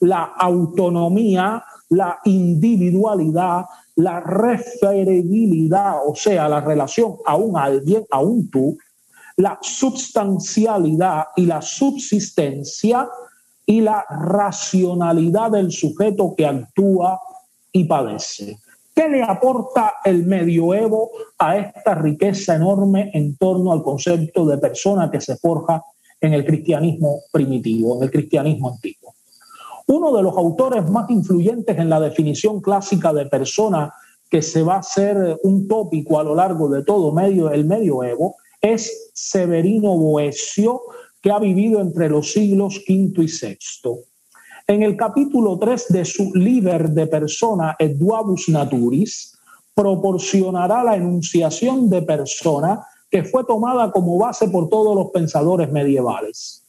La 0.00 0.22
autonomía 0.22 1.64
la 1.90 2.18
individualidad, 2.24 3.66
la 3.96 4.20
referibilidad, 4.20 5.96
o 6.06 6.14
sea, 6.14 6.48
la 6.48 6.60
relación 6.60 7.16
a 7.26 7.36
un 7.36 7.56
alguien, 7.56 8.04
a 8.10 8.20
un 8.20 8.48
tú, 8.50 8.78
la 9.36 9.58
substancialidad 9.60 11.26
y 11.36 11.46
la 11.46 11.60
subsistencia 11.60 13.08
y 13.66 13.80
la 13.80 14.04
racionalidad 14.08 15.52
del 15.52 15.70
sujeto 15.70 16.34
que 16.36 16.46
actúa 16.46 17.20
y 17.72 17.84
padece. 17.84 18.58
¿Qué 18.94 19.08
le 19.08 19.22
aporta 19.22 19.94
el 20.04 20.26
medioevo 20.26 21.10
a 21.38 21.56
esta 21.56 21.94
riqueza 21.94 22.56
enorme 22.56 23.10
en 23.14 23.36
torno 23.36 23.72
al 23.72 23.82
concepto 23.82 24.44
de 24.44 24.58
persona 24.58 25.10
que 25.10 25.20
se 25.20 25.36
forja 25.36 25.82
en 26.20 26.34
el 26.34 26.44
cristianismo 26.44 27.20
primitivo, 27.32 27.96
en 27.96 28.02
el 28.04 28.10
cristianismo 28.10 28.70
antiguo? 28.70 29.09
Uno 29.90 30.16
de 30.16 30.22
los 30.22 30.36
autores 30.36 30.88
más 30.88 31.10
influyentes 31.10 31.76
en 31.76 31.90
la 31.90 31.98
definición 31.98 32.60
clásica 32.60 33.12
de 33.12 33.26
persona 33.26 33.92
que 34.30 34.40
se 34.40 34.62
va 34.62 34.76
a 34.76 34.78
hacer 34.78 35.36
un 35.42 35.66
tópico 35.66 36.20
a 36.20 36.22
lo 36.22 36.32
largo 36.36 36.68
de 36.68 36.84
todo 36.84 37.10
medio, 37.10 37.50
el 37.50 37.64
medioevo 37.64 38.36
es 38.60 39.10
Severino 39.12 39.96
Boesio, 39.96 40.82
que 41.20 41.32
ha 41.32 41.40
vivido 41.40 41.80
entre 41.80 42.08
los 42.08 42.30
siglos 42.30 42.80
V 42.88 43.24
y 43.24 43.26
VI. 43.26 43.58
En 44.68 44.84
el 44.84 44.96
capítulo 44.96 45.58
3 45.58 45.86
de 45.88 46.04
su 46.04 46.32
Liber 46.34 46.90
de 46.90 47.08
Persona 47.08 47.74
et 47.76 47.96
Duabus 47.96 48.48
Naturis, 48.48 49.36
proporcionará 49.74 50.84
la 50.84 50.94
enunciación 50.94 51.90
de 51.90 52.02
persona 52.02 52.80
que 53.10 53.24
fue 53.24 53.42
tomada 53.42 53.90
como 53.90 54.16
base 54.18 54.46
por 54.50 54.68
todos 54.68 54.94
los 54.94 55.10
pensadores 55.10 55.68
medievales. 55.72 56.64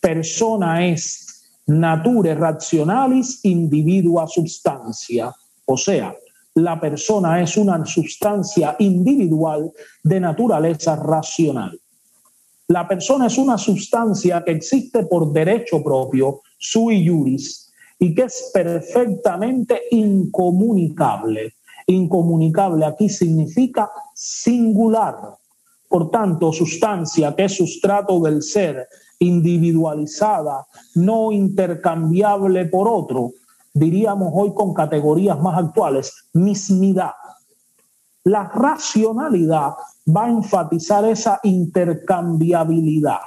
Persona 0.00 0.84
es 0.88 1.25
nature 1.66 2.34
rationalis 2.34 3.40
individua 3.44 4.26
substancia, 4.26 5.32
o 5.64 5.76
sea, 5.76 6.14
la 6.54 6.80
persona 6.80 7.42
es 7.42 7.56
una 7.56 7.84
sustancia 7.84 8.76
individual 8.78 9.70
de 10.02 10.20
naturaleza 10.20 10.96
racional. 10.96 11.78
La 12.68 12.88
persona 12.88 13.26
es 13.26 13.36
una 13.36 13.58
sustancia 13.58 14.42
que 14.42 14.52
existe 14.52 15.04
por 15.04 15.32
derecho 15.32 15.82
propio, 15.84 16.40
sui 16.58 17.06
juris, 17.06 17.72
y 17.98 18.14
que 18.14 18.22
es 18.22 18.50
perfectamente 18.52 19.82
incomunicable. 19.90 21.54
Incomunicable 21.86 22.84
aquí 22.84 23.08
significa 23.08 23.90
singular. 24.14 25.16
Por 25.88 26.10
tanto, 26.10 26.52
sustancia 26.52 27.34
que 27.36 27.44
es 27.44 27.56
sustrato 27.56 28.20
del 28.20 28.42
ser 28.42 28.88
individualizada, 29.18 30.66
no 30.94 31.32
intercambiable 31.32 32.66
por 32.66 32.88
otro, 32.88 33.32
diríamos 33.72 34.30
hoy 34.34 34.54
con 34.54 34.74
categorías 34.74 35.40
más 35.40 35.58
actuales, 35.58 36.12
mismidad. 36.32 37.12
La 38.24 38.44
racionalidad 38.44 39.74
va 40.08 40.24
a 40.24 40.30
enfatizar 40.30 41.04
esa 41.04 41.40
intercambiabilidad, 41.42 43.20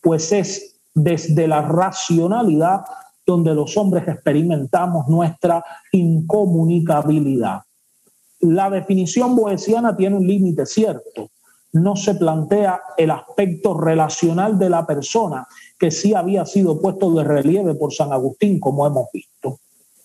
pues 0.00 0.32
es 0.32 0.76
desde 0.94 1.46
la 1.46 1.62
racionalidad 1.62 2.84
donde 3.24 3.54
los 3.54 3.76
hombres 3.76 4.06
experimentamos 4.08 5.08
nuestra 5.08 5.64
incomunicabilidad. 5.92 7.62
La 8.40 8.68
definición 8.68 9.36
boesiana 9.36 9.96
tiene 9.96 10.16
un 10.16 10.26
límite 10.26 10.66
cierto, 10.66 11.30
no 11.72 11.96
se 11.96 12.14
plantea 12.14 12.82
el 12.96 13.10
aspecto 13.10 13.78
relacional 13.78 14.58
de 14.58 14.68
la 14.68 14.86
persona, 14.86 15.46
que 15.78 15.90
sí 15.90 16.14
había 16.14 16.44
sido 16.44 16.80
puesto 16.80 17.12
de 17.12 17.24
relieve 17.24 17.74
por 17.74 17.92
San 17.92 18.12
Agustín, 18.12 18.60
como 18.60 18.86
hemos 18.86 19.06
visto. 19.12 19.58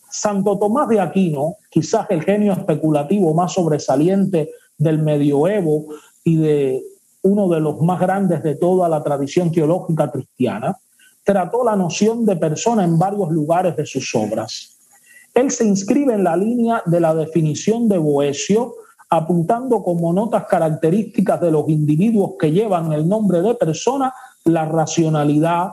Santo 0.10 0.58
Tomás 0.58 0.88
de 0.88 1.02
Aquino, 1.02 1.58
quizás 1.70 2.08
el 2.10 2.24
genio 2.24 2.54
especulativo 2.54 3.34
más 3.34 3.54
sobresaliente 3.54 4.50
del 4.78 5.00
medioevo 5.00 5.88
y 6.24 6.38
de 6.38 6.84
uno 7.24 7.50
de 7.50 7.60
los 7.60 7.82
más 7.82 8.00
grandes 8.00 8.42
de 8.42 8.56
toda 8.56 8.88
la 8.88 9.04
tradición 9.04 9.52
teológica 9.52 10.10
cristiana, 10.10 10.78
trató 11.24 11.66
la 11.66 11.76
noción 11.76 12.26
de 12.26 12.38
persona 12.38 12.86
en 12.86 12.98
varios 12.98 13.30
lugares 13.30 13.76
de 13.76 13.86
sus 13.86 14.16
obras. 14.16 14.78
Él 15.34 15.52
se 15.52 15.66
inscribe 15.66 16.14
en 16.14 16.24
la 16.24 16.38
línea 16.38 16.82
de 16.86 17.02
la 17.02 17.14
definición 17.14 17.90
de 17.90 17.98
Boesio 17.98 18.74
apuntando 19.10 19.82
como 19.84 20.12
notas 20.12 20.46
características 20.46 21.40
de 21.40 21.52
los 21.52 21.70
individuos 21.70 22.32
que 22.40 22.52
llevan 22.52 22.92
el 22.92 23.08
nombre 23.08 23.42
de 23.42 23.56
persona 23.56 24.14
la 24.44 24.66
racionalidad, 24.66 25.72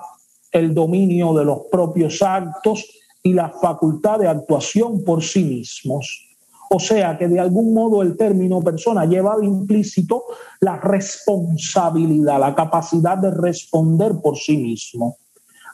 el 0.52 0.74
dominio 0.74 1.32
de 1.34 1.44
los 1.44 1.60
propios 1.70 2.22
actos 2.22 2.84
y 3.22 3.32
la 3.32 3.50
facultad 3.50 4.18
de 4.18 4.28
actuación 4.28 5.02
por 5.04 5.22
sí 5.22 5.44
mismos. 5.44 6.28
O 6.70 6.80
sea 6.80 7.16
que 7.16 7.28
de 7.28 7.38
algún 7.38 7.72
modo 7.72 8.02
el 8.02 8.16
término 8.16 8.60
persona 8.60 9.04
lleva 9.04 9.36
implícito 9.42 10.24
la 10.60 10.76
responsabilidad, 10.76 12.40
la 12.40 12.54
capacidad 12.54 13.16
de 13.18 13.30
responder 13.30 14.12
por 14.22 14.36
sí 14.36 14.56
mismo. 14.56 15.16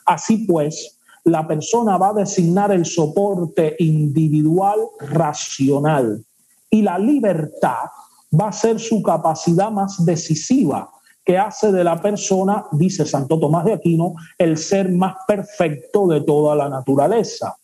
Así 0.05 0.45
pues, 0.45 0.99
la 1.23 1.47
persona 1.47 1.97
va 1.97 2.09
a 2.09 2.13
designar 2.13 2.71
el 2.71 2.85
soporte 2.85 3.75
individual 3.79 4.79
racional 4.99 6.23
y 6.71 6.81
la 6.81 6.97
libertad 6.97 7.85
va 8.33 8.47
a 8.47 8.53
ser 8.53 8.79
su 8.79 9.03
capacidad 9.03 9.69
más 9.69 10.03
decisiva, 10.03 10.89
que 11.23 11.37
hace 11.37 11.71
de 11.71 11.83
la 11.83 12.01
persona, 12.01 12.65
dice 12.71 13.05
Santo 13.05 13.39
Tomás 13.39 13.65
de 13.65 13.73
Aquino, 13.73 14.15
el 14.37 14.57
ser 14.57 14.89
más 14.89 15.17
perfecto 15.27 16.07
de 16.07 16.21
toda 16.21 16.55
la 16.55 16.67
naturaleza. 16.67 17.55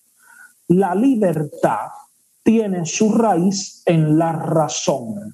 La 0.68 0.94
libertad 0.94 1.88
tiene 2.44 2.86
su 2.86 3.14
raíz 3.14 3.82
en 3.86 4.20
la 4.20 4.34
razón. 4.34 5.34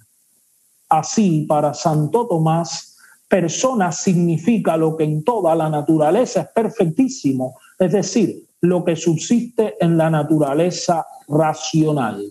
Así, 0.88 1.46
para 1.50 1.74
Santo 1.74 2.28
Tomás, 2.28 2.96
persona 3.28 3.92
significa 3.92 4.78
lo 4.78 4.96
que 4.96 5.04
en 5.04 5.24
toda 5.24 5.56
la 5.56 5.68
naturaleza 5.68 6.42
es 6.42 6.48
perfectísimo, 6.50 7.58
es 7.80 7.92
decir, 7.92 8.48
lo 8.62 8.86
que 8.86 8.96
subsiste 8.96 9.76
en 9.84 9.98
la 9.98 10.10
naturaleza 10.10 11.06
racional. 11.28 12.24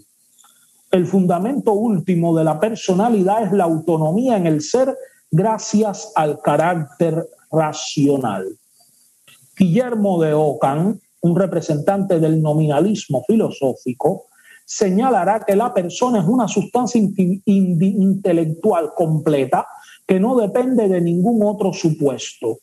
El 0.93 1.07
fundamento 1.07 1.73
último 1.73 2.37
de 2.37 2.45
la 2.45 2.61
personalidad 2.61 3.45
es 3.45 3.53
la 3.53 3.65
autonomía 3.65 4.37
en 4.37 4.47
el 4.47 4.61
ser 4.61 4.95
gracias 5.31 6.13
al 6.15 6.39
carácter 6.43 7.31
racional. 7.51 8.47
Guillermo 9.57 10.23
de 10.23 10.35
Ockham, 10.35 11.01
un 11.23 11.37
representante 11.37 12.21
del 12.21 12.43
nominalismo 12.43 13.25
filosófico, 13.27 14.27
señalará 14.67 15.43
que 15.47 15.57
la 15.57 15.73
persona 15.73 16.21
es 16.21 16.27
una 16.27 16.47
sustancia 16.47 17.01
intelectual 17.01 18.91
completa 18.95 19.67
que 20.07 20.21
no 20.21 20.37
depende 20.37 20.89
de 20.89 21.01
ningún 21.01 21.43
otro 21.43 21.73
supuesto. 21.73 22.59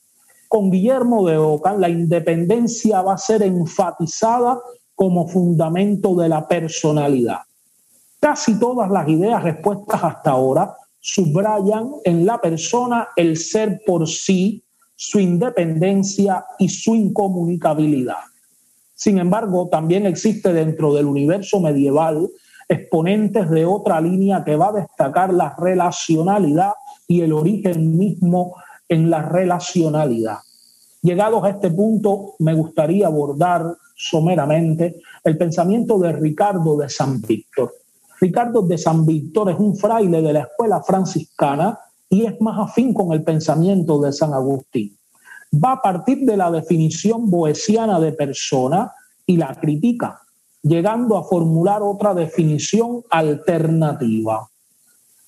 Con 0.47 0.69
Guillermo 0.69 1.27
de 1.27 1.35
Ockham, 1.37 1.79
la 1.79 1.89
independencia 1.89 3.01
va 3.01 3.13
a 3.13 3.17
ser 3.17 3.41
enfatizada 3.41 4.59
como 4.93 5.27
fundamento 5.27 6.15
de 6.15 6.29
la 6.29 6.47
personalidad. 6.47 7.48
Casi 8.19 8.59
todas 8.59 8.89
las 8.89 9.07
ideas 9.07 9.45
expuestas 9.45 10.03
hasta 10.03 10.31
ahora 10.31 10.75
subrayan 10.99 11.91
en 12.03 12.25
la 12.25 12.39
persona 12.39 13.09
el 13.15 13.37
ser 13.37 13.81
por 13.85 14.07
sí, 14.07 14.63
su 14.95 15.19
independencia 15.19 16.45
y 16.57 16.67
su 16.67 16.95
incomunicabilidad. 16.95 18.17
Sin 18.93 19.17
embargo, 19.17 19.69
también 19.69 20.05
existe 20.05 20.51
dentro 20.51 20.93
del 20.93 21.05
universo 21.05 21.61
medieval 21.61 22.29
exponentes 22.67 23.49
de 23.49 23.65
otra 23.65 24.01
línea 24.01 24.43
que 24.43 24.57
va 24.57 24.67
a 24.67 24.73
destacar 24.73 25.33
la 25.33 25.55
relacionalidad 25.57 26.73
y 27.07 27.21
el 27.21 27.31
origen 27.31 27.97
mismo 27.97 28.55
en 28.89 29.09
la 29.09 29.21
relacionalidad. 29.21 30.39
Llegados 31.01 31.43
a 31.45 31.49
este 31.51 31.71
punto, 31.71 32.35
me 32.39 32.53
gustaría 32.53 33.07
abordar 33.07 33.63
someramente 33.95 35.01
el 35.23 35.37
pensamiento 35.37 35.97
de 35.97 36.11
Ricardo 36.11 36.77
de 36.77 36.89
San 36.89 37.21
Víctor. 37.21 37.73
Ricardo 38.19 38.61
de 38.61 38.77
San 38.77 39.05
Víctor 39.05 39.51
es 39.51 39.59
un 39.59 39.75
fraile 39.75 40.21
de 40.21 40.33
la 40.33 40.41
escuela 40.41 40.83
franciscana 40.83 41.79
y 42.09 42.25
es 42.25 42.39
más 42.41 42.69
afín 42.69 42.93
con 42.93 43.13
el 43.13 43.23
pensamiento 43.23 43.99
de 44.01 44.11
San 44.11 44.33
Agustín. 44.33 44.97
Va 45.53 45.73
a 45.73 45.81
partir 45.81 46.19
de 46.25 46.37
la 46.37 46.51
definición 46.51 47.29
boesiana 47.29 47.99
de 47.99 48.11
persona 48.11 48.91
y 49.25 49.37
la 49.37 49.55
critica, 49.55 50.21
llegando 50.61 51.17
a 51.17 51.23
formular 51.23 51.81
otra 51.81 52.13
definición 52.13 53.03
alternativa. 53.09 54.49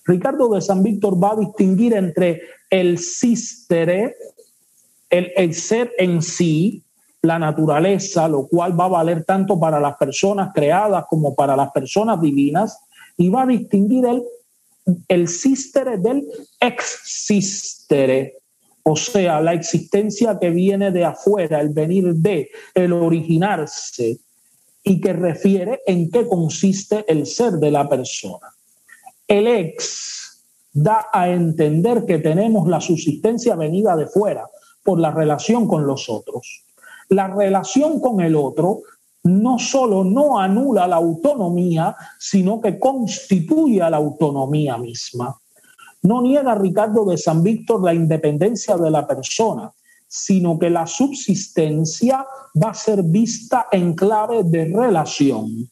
Ricardo 0.03 0.49
de 0.49 0.61
San 0.61 0.83
Víctor 0.83 1.23
va 1.23 1.33
a 1.33 1.37
distinguir 1.37 1.93
entre 1.93 2.41
el 2.69 2.97
sistere, 2.97 4.15
el, 5.09 5.31
el 5.35 5.53
ser 5.53 5.91
en 5.97 6.21
sí, 6.21 6.83
la 7.21 7.37
naturaleza, 7.37 8.27
lo 8.27 8.47
cual 8.47 8.79
va 8.79 8.85
a 8.85 8.89
valer 8.89 9.23
tanto 9.23 9.59
para 9.59 9.79
las 9.79 9.95
personas 9.97 10.51
creadas 10.53 11.05
como 11.07 11.35
para 11.35 11.55
las 11.55 11.71
personas 11.71 12.19
divinas, 12.19 12.79
y 13.17 13.29
va 13.29 13.43
a 13.43 13.47
distinguir 13.47 14.05
el, 14.05 14.23
el 15.07 15.27
sistere 15.27 15.97
del 15.97 16.25
existere, 16.59 18.37
o 18.83 18.95
sea, 18.95 19.39
la 19.39 19.53
existencia 19.53 20.39
que 20.39 20.49
viene 20.49 20.91
de 20.91 21.05
afuera, 21.05 21.61
el 21.61 21.69
venir 21.69 22.15
de, 22.15 22.49
el 22.73 22.93
originarse, 22.93 24.17
y 24.83 24.99
que 24.99 25.13
refiere 25.13 25.81
en 25.85 26.09
qué 26.09 26.27
consiste 26.27 27.05
el 27.07 27.27
ser 27.27 27.53
de 27.53 27.69
la 27.69 27.87
persona. 27.87 28.47
El 29.27 29.45
ex 29.45 30.41
da 30.73 31.07
a 31.13 31.29
entender 31.29 32.05
que 32.07 32.17
tenemos 32.17 32.67
la 32.67 32.81
subsistencia 32.81 33.55
venida 33.55 33.95
de 33.95 34.07
fuera 34.07 34.47
por 34.83 34.99
la 34.99 35.11
relación 35.11 35.67
con 35.67 35.85
los 35.85 36.09
otros 36.09 36.65
la 37.11 37.27
relación 37.27 37.99
con 37.99 38.21
el 38.21 38.35
otro 38.35 38.81
no 39.23 39.59
solo 39.59 40.03
no 40.03 40.39
anula 40.39 40.87
la 40.87 40.95
autonomía, 40.95 41.95
sino 42.17 42.59
que 42.59 42.79
constituye 42.79 43.77
la 43.79 43.97
autonomía 43.97 44.77
misma. 44.77 45.37
No 46.03 46.21
niega 46.21 46.55
Ricardo 46.55 47.05
de 47.05 47.17
San 47.17 47.43
Víctor 47.43 47.83
la 47.83 47.93
independencia 47.93 48.77
de 48.77 48.89
la 48.89 49.05
persona, 49.05 49.71
sino 50.07 50.57
que 50.57 50.69
la 50.69 50.87
subsistencia 50.87 52.25
va 52.61 52.71
a 52.71 52.73
ser 52.73 53.03
vista 53.03 53.67
en 53.71 53.93
clave 53.93 54.43
de 54.43 54.65
relación. 54.65 55.69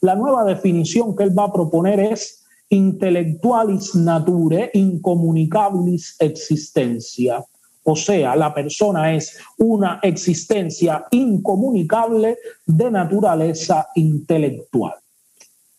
La 0.00 0.16
nueva 0.16 0.44
definición 0.44 1.14
que 1.14 1.24
él 1.24 1.38
va 1.38 1.44
a 1.44 1.52
proponer 1.52 2.00
es 2.00 2.44
intellectualis 2.70 3.94
nature 3.94 4.70
incomunicabilis 4.72 6.16
existencia 6.18 7.44
o 7.84 7.96
sea, 7.96 8.36
la 8.36 8.54
persona 8.54 9.14
es 9.14 9.38
una 9.58 9.98
existencia 10.02 11.04
incomunicable 11.10 12.38
de 12.66 12.90
naturaleza 12.90 13.88
intelectual. 13.94 14.94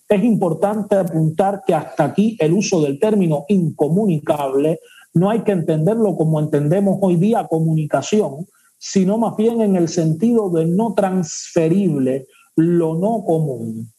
Es 0.09 0.23
importante 0.23 0.95
apuntar 0.95 1.63
que 1.65 1.73
hasta 1.73 2.03
aquí 2.03 2.37
el 2.39 2.53
uso 2.53 2.81
del 2.81 2.99
término 2.99 3.45
incomunicable 3.47 4.79
no 5.13 5.29
hay 5.29 5.41
que 5.41 5.53
entenderlo 5.53 6.15
como 6.17 6.39
entendemos 6.39 6.97
hoy 7.01 7.15
día 7.15 7.47
comunicación, 7.47 8.47
sino 8.77 9.17
más 9.17 9.37
bien 9.37 9.61
en 9.61 9.75
el 9.77 9.87
sentido 9.87 10.49
de 10.49 10.65
no 10.65 10.93
transferible, 10.93 12.27
lo 12.55 12.95
no 12.95 13.23
común. 13.23 13.91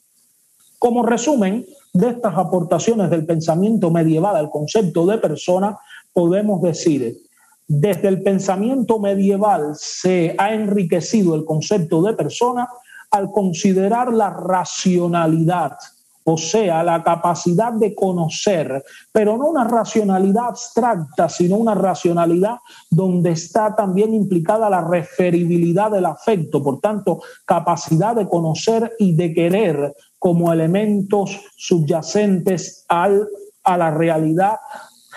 Como 0.79 1.05
resumen 1.05 1.65
de 1.95 2.09
estas 2.11 2.37
aportaciones 2.37 3.09
del 3.09 3.25
pensamiento 3.25 3.91
medieval 3.91 4.37
al 4.37 4.51
concepto 4.51 5.07
de 5.07 5.19
persona, 5.19 5.79
podemos 6.13 6.61
decir 6.61 7.24
desde 7.67 8.09
el 8.09 8.23
pensamiento 8.23 8.99
medieval 8.99 9.75
se 9.75 10.35
ha 10.39 10.53
enriquecido 10.53 11.35
el 11.35 11.45
concepto 11.45 12.03
de 12.03 12.15
persona 12.15 12.69
al 13.11 13.31
considerar 13.31 14.13
la 14.13 14.31
racionalidad, 14.31 15.77
o 16.25 16.37
sea, 16.37 16.83
la 16.83 17.03
capacidad 17.03 17.73
de 17.73 17.95
conocer, 17.95 18.83
pero 19.13 19.37
no 19.37 19.47
una 19.47 19.65
racionalidad 19.65 20.49
abstracta, 20.49 21.29
sino 21.29 21.57
una 21.57 21.75
racionalidad 21.75 22.57
donde 22.91 23.31
está 23.31 23.75
también 23.75 24.15
implicada 24.15 24.69
la 24.69 24.83
referibilidad 24.83 25.91
del 25.91 26.07
afecto, 26.07 26.63
por 26.63 26.81
tanto, 26.81 27.21
capacidad 27.45 28.17
de 28.17 28.29
conocer 28.29 28.95
y 28.99 29.15
de 29.15 29.33
querer 29.33 29.95
como 30.19 30.53
elementos 30.53 31.41
subyacentes 31.57 32.85
al, 32.89 33.29
a 33.63 33.77
la 33.77 33.91
realidad 33.91 34.57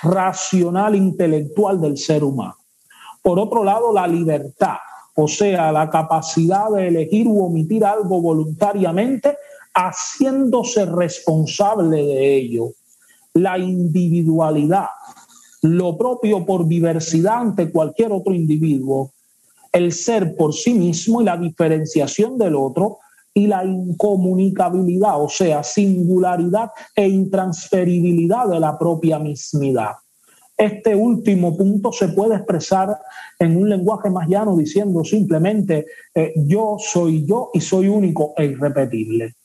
racional 0.04 0.96
intelectual 0.96 1.80
del 1.82 1.98
ser 1.98 2.24
humano. 2.24 2.56
Por 3.22 3.40
otro 3.40 3.64
lado, 3.64 3.92
la 3.92 4.08
libertad, 4.08 4.78
o 5.16 5.28
sea, 5.28 5.72
la 5.72 5.90
capacidad 5.90 6.70
de 6.72 6.88
elegir 6.88 7.28
u 7.28 7.44
omitir 7.44 7.84
algo 7.84 8.22
voluntariamente, 8.22 9.38
haciéndose 9.74 10.86
responsable 10.86 11.98
de 11.98 12.36
ello. 12.36 12.72
La 13.34 13.58
individualidad, 13.58 14.88
lo 15.62 15.98
propio 15.98 16.46
por 16.46 16.68
diversidad 16.68 17.40
ante 17.40 17.72
cualquier 17.72 18.12
otro 18.12 18.34
individuo, 18.34 19.12
el 19.72 19.92
ser 19.92 20.36
por 20.36 20.54
sí 20.54 20.74
mismo 20.74 21.22
y 21.22 21.26
la 21.26 21.38
diferenciación 21.38 22.38
del 22.38 22.56
otro, 22.56 23.00
y 23.38 23.46
la 23.46 23.64
incomunicabilidad, 23.64 25.22
o 25.22 25.30
sea, 25.30 25.62
singularidad 25.62 26.72
e 26.96 27.08
intransferibilidad 27.08 28.50
de 28.50 28.60
la 28.60 28.80
propia 28.80 29.20
mismidad. 29.20 29.92
Este 30.58 30.96
último 30.96 31.56
punto 31.56 31.92
se 31.92 32.08
puede 32.08 32.38
expresar 32.38 32.98
en 33.38 33.56
un 33.56 33.70
lenguaje 33.70 34.10
más 34.10 34.28
llano 34.28 34.58
diciendo 34.58 35.04
simplemente 35.04 35.86
eh, 36.16 36.34
yo 36.48 36.78
soy 36.80 37.28
yo 37.28 37.52
y 37.54 37.62
soy 37.62 37.88
único 37.90 38.34
e 38.38 38.46
irrepetible. 38.46 39.36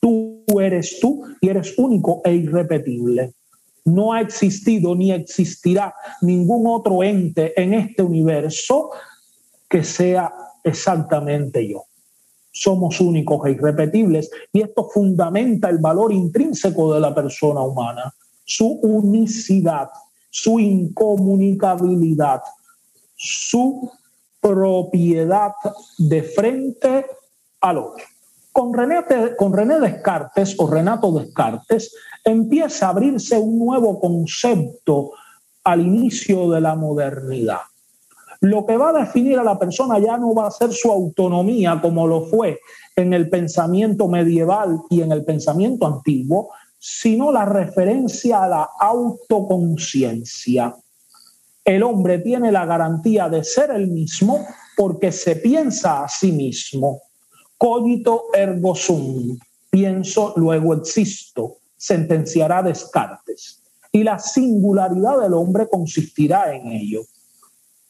Tú 0.00 0.44
eres 0.60 0.98
tú 0.98 1.22
y 1.40 1.48
eres 1.48 1.78
único 1.78 2.22
e 2.24 2.34
irrepetible. 2.34 3.32
No 3.84 4.12
ha 4.12 4.22
existido 4.22 4.96
ni 4.96 5.12
existirá 5.12 5.94
ningún 6.20 6.66
otro 6.66 7.04
ente 7.04 7.52
en 7.62 7.74
este 7.74 8.02
universo 8.02 8.90
que 9.68 9.84
sea 9.84 10.32
exactamente 10.64 11.68
yo 11.68 11.84
somos 12.56 13.00
únicos 13.00 13.46
e 13.46 13.50
irrepetibles 13.50 14.30
y 14.52 14.62
esto 14.62 14.88
fundamenta 14.88 15.68
el 15.68 15.78
valor 15.78 16.12
intrínseco 16.12 16.94
de 16.94 17.00
la 17.00 17.14
persona 17.14 17.60
humana, 17.60 18.14
su 18.44 18.66
unicidad, 18.82 19.90
su 20.30 20.58
incomunicabilidad, 20.58 22.40
su 23.14 23.90
propiedad 24.40 25.52
de 25.98 26.22
frente 26.22 27.06
al 27.60 27.78
otro. 27.78 28.04
Con 28.52 28.72
René, 28.72 29.04
con 29.36 29.52
René 29.52 29.78
Descartes 29.78 30.54
o 30.58 30.66
Renato 30.66 31.12
Descartes 31.12 31.94
empieza 32.24 32.86
a 32.86 32.90
abrirse 32.90 33.38
un 33.38 33.58
nuevo 33.58 34.00
concepto 34.00 35.10
al 35.62 35.82
inicio 35.82 36.50
de 36.50 36.60
la 36.62 36.74
modernidad 36.74 37.60
lo 38.40 38.66
que 38.66 38.76
va 38.76 38.90
a 38.90 39.04
definir 39.04 39.38
a 39.38 39.44
la 39.44 39.58
persona 39.58 39.98
ya 39.98 40.16
no 40.16 40.34
va 40.34 40.48
a 40.48 40.50
ser 40.50 40.72
su 40.72 40.90
autonomía 40.90 41.78
como 41.80 42.06
lo 42.06 42.26
fue 42.26 42.60
en 42.94 43.12
el 43.12 43.28
pensamiento 43.28 44.08
medieval 44.08 44.80
y 44.90 45.02
en 45.02 45.12
el 45.12 45.24
pensamiento 45.24 45.86
antiguo, 45.86 46.50
sino 46.78 47.32
la 47.32 47.44
referencia 47.44 48.42
a 48.42 48.48
la 48.48 48.68
autoconciencia. 48.80 50.74
El 51.64 51.82
hombre 51.82 52.20
tiene 52.20 52.52
la 52.52 52.64
garantía 52.64 53.28
de 53.28 53.42
ser 53.42 53.70
el 53.70 53.88
mismo 53.88 54.46
porque 54.76 55.10
se 55.10 55.36
piensa 55.36 56.04
a 56.04 56.08
sí 56.08 56.30
mismo. 56.32 57.02
Cogito 57.58 58.26
ergo 58.34 58.74
sum, 58.74 59.38
pienso, 59.70 60.32
luego 60.36 60.74
existo, 60.74 61.56
sentenciará 61.76 62.62
Descartes. 62.62 63.62
Y 63.90 64.04
la 64.04 64.18
singularidad 64.18 65.20
del 65.20 65.34
hombre 65.34 65.66
consistirá 65.68 66.54
en 66.54 66.68
ello. 66.68 67.02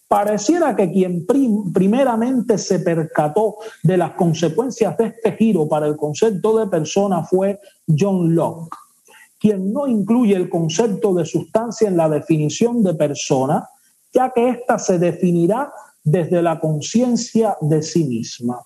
Pareciera 0.09 0.77
que 0.77 0.93
quien 0.93 1.27
primeramente 1.27 2.59
se 2.59 2.79
percató 2.79 3.57
de 3.83 3.97
las 3.97 4.13
consecuencias 4.13 4.97
de 4.97 5.07
este 5.07 5.33
giro 5.33 5.69
para 5.69 5.87
el 5.89 5.97
concepto 5.97 6.59
de 6.59 6.69
persona 6.69 7.25
fue 7.25 7.59
John 7.89 8.33
Locke, 8.35 8.77
quien 9.41 9.73
no 9.73 9.89
incluye 9.89 10.37
el 10.37 10.49
concepto 10.49 11.13
de 11.13 11.25
sustancia 11.25 11.89
en 11.89 11.97
la 11.97 12.09
definición 12.09 12.85
de 12.85 12.95
persona, 12.95 13.69
ya 14.13 14.31
que 14.31 14.49
ésta 14.51 14.79
se 14.79 15.01
definirá 15.01 15.73
desde 16.05 16.41
la 16.41 16.61
conciencia 16.61 17.57
de 17.61 17.83
sí 17.83 18.05
misma. 18.05 18.61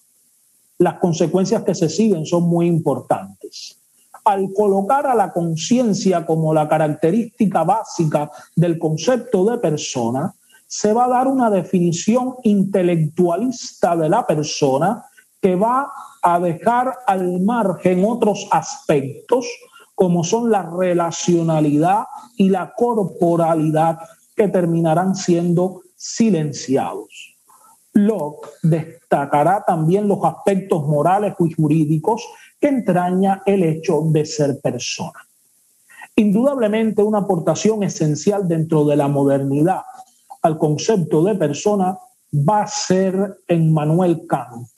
Las 0.76 0.98
consecuencias 0.98 1.64
que 1.64 1.74
se 1.74 1.88
siguen 1.88 2.26
son 2.26 2.42
muy 2.42 2.66
importantes. 2.66 3.78
Al 4.24 4.52
colocar 4.52 5.06
a 5.06 5.14
la 5.14 5.32
conciencia 5.32 6.26
como 6.26 6.52
la 6.52 6.68
característica 6.68 7.64
básica 7.64 8.30
del 8.54 8.78
concepto 8.78 9.46
de 9.46 9.56
persona, 9.56 10.34
se 10.70 10.92
va 10.92 11.06
a 11.06 11.08
dar 11.08 11.26
una 11.26 11.50
definición 11.50 12.36
intelectualista 12.44 13.96
de 13.96 14.08
la 14.08 14.24
persona 14.24 15.04
que 15.42 15.56
va 15.56 15.92
a 16.22 16.38
dejar 16.38 16.94
al 17.08 17.40
margen 17.40 18.04
otros 18.04 18.46
aspectos 18.52 19.46
como 19.96 20.22
son 20.22 20.48
la 20.48 20.62
relacionalidad 20.62 22.04
y 22.36 22.50
la 22.50 22.72
corporalidad 22.72 23.98
que 24.36 24.46
terminarán 24.46 25.16
siendo 25.16 25.82
silenciados. 25.96 27.34
Locke 27.92 28.48
destacará 28.62 29.64
también 29.66 30.06
los 30.06 30.24
aspectos 30.24 30.86
morales 30.86 31.34
y 31.40 31.52
jurídicos 31.52 32.24
que 32.60 32.68
entraña 32.68 33.42
el 33.44 33.64
hecho 33.64 34.02
de 34.04 34.24
ser 34.24 34.60
persona. 34.60 35.18
Indudablemente 36.14 37.02
una 37.02 37.18
aportación 37.18 37.82
esencial 37.82 38.46
dentro 38.46 38.84
de 38.84 38.94
la 38.94 39.08
modernidad 39.08 39.82
al 40.42 40.58
concepto 40.58 41.22
de 41.24 41.34
persona 41.34 41.98
va 42.32 42.62
a 42.62 42.66
ser 42.66 43.42
Emmanuel 43.48 44.26
Kant, 44.26 44.68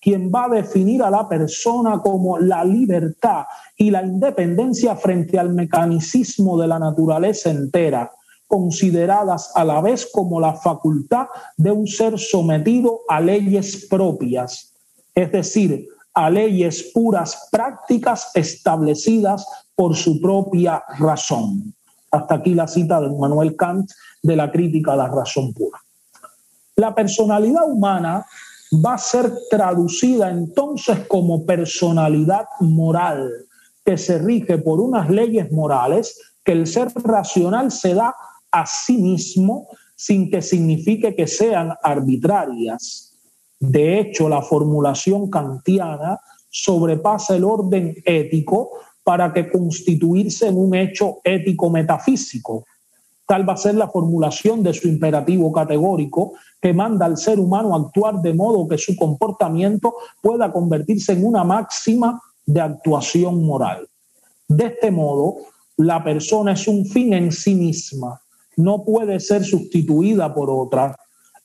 quien 0.00 0.30
va 0.30 0.44
a 0.44 0.48
definir 0.48 1.02
a 1.02 1.10
la 1.10 1.28
persona 1.28 2.00
como 2.00 2.38
la 2.38 2.64
libertad 2.64 3.44
y 3.76 3.90
la 3.90 4.02
independencia 4.02 4.96
frente 4.96 5.38
al 5.38 5.54
mecanicismo 5.54 6.58
de 6.60 6.68
la 6.68 6.78
naturaleza 6.78 7.50
entera, 7.50 8.10
consideradas 8.46 9.52
a 9.54 9.64
la 9.64 9.80
vez 9.80 10.08
como 10.12 10.40
la 10.40 10.54
facultad 10.54 11.26
de 11.56 11.70
un 11.70 11.86
ser 11.86 12.18
sometido 12.18 13.00
a 13.08 13.20
leyes 13.20 13.86
propias, 13.88 14.74
es 15.14 15.30
decir, 15.30 15.86
a 16.14 16.30
leyes 16.30 16.90
puras 16.94 17.48
prácticas 17.52 18.30
establecidas 18.34 19.46
por 19.76 19.94
su 19.94 20.20
propia 20.20 20.82
razón. 20.98 21.74
Hasta 22.10 22.36
aquí 22.36 22.54
la 22.54 22.66
cita 22.66 23.00
de 23.00 23.10
Manuel 23.10 23.56
Kant 23.56 23.90
de 24.22 24.36
la 24.36 24.50
crítica 24.50 24.92
a 24.92 24.96
la 24.96 25.08
razón 25.08 25.52
pura. 25.52 25.78
La 26.76 26.94
personalidad 26.94 27.68
humana 27.68 28.24
va 28.84 28.94
a 28.94 28.98
ser 28.98 29.32
traducida 29.50 30.30
entonces 30.30 31.06
como 31.08 31.44
personalidad 31.44 32.46
moral, 32.60 33.30
que 33.84 33.96
se 33.96 34.18
rige 34.18 34.58
por 34.58 34.80
unas 34.80 35.08
leyes 35.10 35.50
morales 35.50 36.20
que 36.44 36.52
el 36.52 36.66
ser 36.66 36.92
racional 36.94 37.70
se 37.70 37.94
da 37.94 38.14
a 38.50 38.66
sí 38.66 38.98
mismo 38.98 39.68
sin 39.96 40.30
que 40.30 40.40
signifique 40.42 41.14
que 41.14 41.26
sean 41.26 41.74
arbitrarias. 41.82 43.14
De 43.58 43.98
hecho, 43.98 44.28
la 44.28 44.42
formulación 44.42 45.28
kantiana 45.28 46.20
sobrepasa 46.50 47.36
el 47.36 47.44
orden 47.44 47.94
ético 48.04 48.70
para 49.08 49.32
que 49.32 49.48
constituirse 49.48 50.48
en 50.48 50.58
un 50.58 50.74
hecho 50.74 51.20
ético 51.24 51.70
metafísico. 51.70 52.66
Tal 53.26 53.48
va 53.48 53.54
a 53.54 53.56
ser 53.56 53.74
la 53.74 53.88
formulación 53.88 54.62
de 54.62 54.74
su 54.74 54.86
imperativo 54.86 55.50
categórico 55.50 56.34
que 56.60 56.74
manda 56.74 57.06
al 57.06 57.16
ser 57.16 57.40
humano 57.40 57.74
actuar 57.74 58.20
de 58.20 58.34
modo 58.34 58.68
que 58.68 58.76
su 58.76 58.94
comportamiento 58.96 59.94
pueda 60.20 60.52
convertirse 60.52 61.12
en 61.12 61.24
una 61.24 61.42
máxima 61.42 62.20
de 62.44 62.60
actuación 62.60 63.42
moral. 63.46 63.88
De 64.46 64.66
este 64.66 64.90
modo, 64.90 65.36
la 65.78 66.04
persona 66.04 66.52
es 66.52 66.68
un 66.68 66.84
fin 66.84 67.14
en 67.14 67.32
sí 67.32 67.54
misma, 67.54 68.20
no 68.58 68.84
puede 68.84 69.20
ser 69.20 69.42
sustituida 69.42 70.34
por 70.34 70.50
otra. 70.50 70.94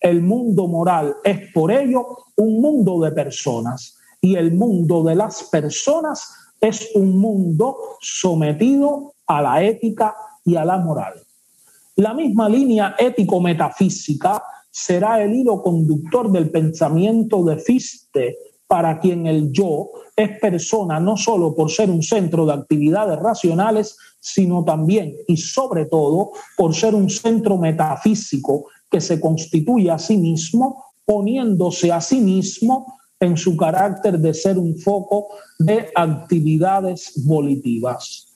El 0.02 0.21
mundo 0.21 0.67
moral 0.67 1.15
es 1.23 1.49
por 1.54 1.71
ello 1.71 2.26
un 2.36 2.60
mundo 2.60 2.99
de 2.99 3.13
personas 3.13 3.95
y 4.19 4.36
el 4.36 4.54
mundo 4.54 5.02
de 5.04 5.15
las 5.15 5.43
personas 5.43 6.42
es 6.63 6.91
un 6.95 7.19
mundo 7.19 7.78
sometido 7.99 9.15
a 9.28 9.41
la 9.41 9.62
ética 9.62 10.15
y 10.45 10.56
a 10.56 10.63
la 10.63 10.78
moral. 10.78 11.13
La 11.97 12.13
misma 12.13 12.47
línea 12.47 12.95
ético-metafísica 12.97 14.41
será 14.71 15.21
el 15.21 15.36
hilo 15.36 15.62
conductor 15.62 16.32
del 16.32 16.49
pensamiento 16.49 17.43
de 17.43 17.58
Fichte, 17.58 18.38
para 18.65 18.97
quien 18.99 19.28
el 19.28 19.52
yo 19.52 19.89
es 20.15 20.39
persona 20.39 20.99
no 21.02 21.17
solo 21.17 21.54
por 21.54 21.69
ser 21.69 21.91
un 21.91 22.02
centro 22.02 22.45
de 22.45 22.54
actividades 22.54 23.19
racionales, 23.19 23.97
sino 24.19 24.63
también 24.63 25.13
y 25.28 25.36
sobre 25.36 25.86
todo 25.86 26.32
por 26.58 26.73
ser 26.73 26.95
un 26.95 27.10
centro 27.10 27.58
metafísico 27.58 28.67
que 28.89 29.02
se 29.02 29.19
constituye 29.19 29.91
a 29.91 29.99
sí 29.99 30.17
mismo, 30.17 30.86
poniéndose 31.06 31.91
a 31.91 31.99
sí 31.99 32.21
mismo 32.21 32.95
en 33.24 33.38
su 33.38 33.56
carácter 33.56 34.20
de 34.20 34.34
ser 34.34 34.58
un 34.58 34.78
foco 34.78 35.28
de 35.58 35.90
actividades 35.96 37.14
volitivas. 37.26 38.28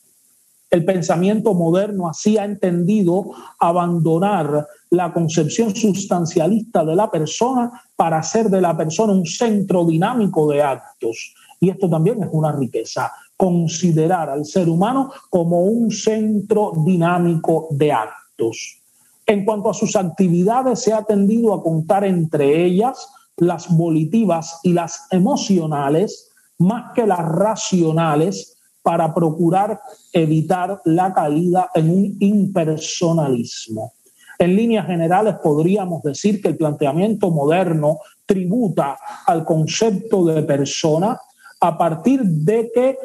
El 0.69 0.83
pensamiento 0.83 1.53
moderno 1.53 2.09
así 2.09 2.37
ha 2.37 2.45
entendido 2.45 3.31
abandonar 3.59 4.67
la 4.89 5.13
concepción 5.13 5.75
sustancialista 5.75 6.83
de 6.83 6.95
la 6.95 7.09
persona 7.09 7.71
para 7.95 8.19
hacer 8.19 8.49
de 8.49 8.61
la 8.61 8.75
persona 8.75 9.13
un 9.13 9.25
centro 9.25 9.85
dinámico 9.85 10.49
de 10.49 10.61
actos. 10.61 11.33
Y 11.59 11.69
esto 11.69 11.89
también 11.89 12.23
es 12.23 12.29
una 12.31 12.51
riqueza, 12.51 13.11
considerar 13.35 14.29
al 14.29 14.45
ser 14.45 14.69
humano 14.69 15.11
como 15.29 15.63
un 15.63 15.89
centro 15.91 16.73
dinámico 16.85 17.67
de 17.71 17.91
actos. 17.91 18.81
En 19.25 19.43
cuanto 19.43 19.69
a 19.69 19.73
sus 19.73 19.95
actividades, 19.95 20.81
se 20.81 20.93
ha 20.93 21.03
tendido 21.03 21.53
a 21.53 21.61
contar 21.61 22.05
entre 22.05 22.65
ellas 22.65 23.09
las 23.37 23.75
volitivas 23.75 24.59
y 24.63 24.73
las 24.73 25.07
emocionales 25.11 26.31
más 26.59 26.93
que 26.93 27.05
las 27.05 27.19
racionales 27.19 28.57
para 28.81 29.13
procurar 29.13 29.79
evitar 30.13 30.81
la 30.85 31.13
caída 31.13 31.69
en 31.75 31.89
un 31.89 32.17
impersonalismo. 32.19 33.93
En 34.39 34.55
líneas 34.55 34.85
generales 34.85 35.35
podríamos 35.43 36.03
decir 36.03 36.41
que 36.41 36.49
el 36.49 36.57
planteamiento 36.57 37.31
moderno 37.31 37.99
tributa 38.25 38.97
al 39.25 39.43
concepto 39.43 40.25
de 40.25 40.43
persona 40.43 41.19
a 41.59 41.77
partir 41.77 42.23
de 42.23 42.71
que 42.73 42.97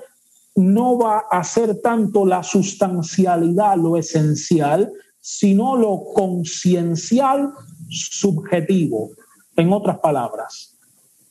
no 0.56 0.98
va 0.98 1.24
a 1.30 1.42
ser 1.42 1.80
tanto 1.80 2.26
la 2.26 2.42
sustancialidad 2.42 3.76
lo 3.76 3.96
esencial, 3.96 4.92
sino 5.20 5.76
lo 5.76 6.04
conciencial 6.14 7.50
subjetivo. 7.88 9.10
En 9.62 9.72
otras 9.72 10.00
palabras, 10.00 10.76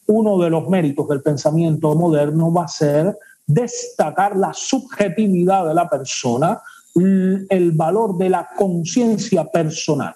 uno 0.08 0.40
de 0.40 0.50
los 0.50 0.70
méritos 0.70 1.06
del 1.10 1.22
pensamiento 1.22 1.94
moderno 1.96 2.50
va 2.54 2.64
a 2.64 2.68
ser 2.70 3.18
destacar 3.46 4.38
la 4.38 4.54
subjetividad 4.54 5.68
de 5.68 5.74
la 5.74 5.90
persona, 5.90 6.62
el 6.96 7.74
valor 7.74 8.18
de 8.18 8.30
la 8.30 8.48
conciencia 8.58 9.44
personal. 9.44 10.14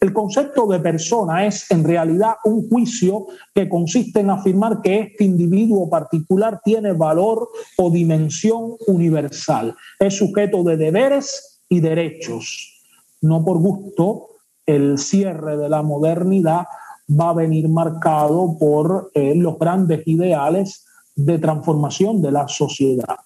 El 0.00 0.14
concepto 0.14 0.66
de 0.66 0.80
persona 0.80 1.44
es 1.44 1.70
en 1.70 1.84
realidad 1.84 2.36
un 2.44 2.66
juicio 2.70 3.26
que 3.54 3.68
consiste 3.68 4.20
en 4.20 4.30
afirmar 4.30 4.80
que 4.80 5.00
este 5.00 5.24
individuo 5.24 5.90
particular 5.90 6.62
tiene 6.64 6.92
valor 6.92 7.50
o 7.76 7.90
dimensión 7.90 8.76
universal. 8.86 9.76
Es 9.98 10.16
sujeto 10.16 10.62
de 10.62 10.78
deberes 10.78 11.60
y 11.68 11.80
derechos. 11.80 12.80
No 13.20 13.44
por 13.44 13.58
gusto, 13.58 14.28
el 14.64 14.96
cierre 14.96 15.58
de 15.58 15.68
la 15.68 15.82
modernidad 15.82 16.64
va 17.08 17.30
a 17.30 17.34
venir 17.34 17.68
marcado 17.68 18.56
por 18.58 19.10
eh, 19.14 19.34
los 19.34 19.58
grandes 19.58 20.02
ideales 20.06 20.84
de 21.14 21.38
transformación 21.38 22.22
de 22.22 22.32
la 22.32 22.48
sociedad 22.48 23.16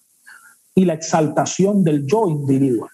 y 0.74 0.84
la 0.84 0.94
exaltación 0.94 1.82
del 1.82 2.06
yo 2.06 2.28
individual. 2.28 2.90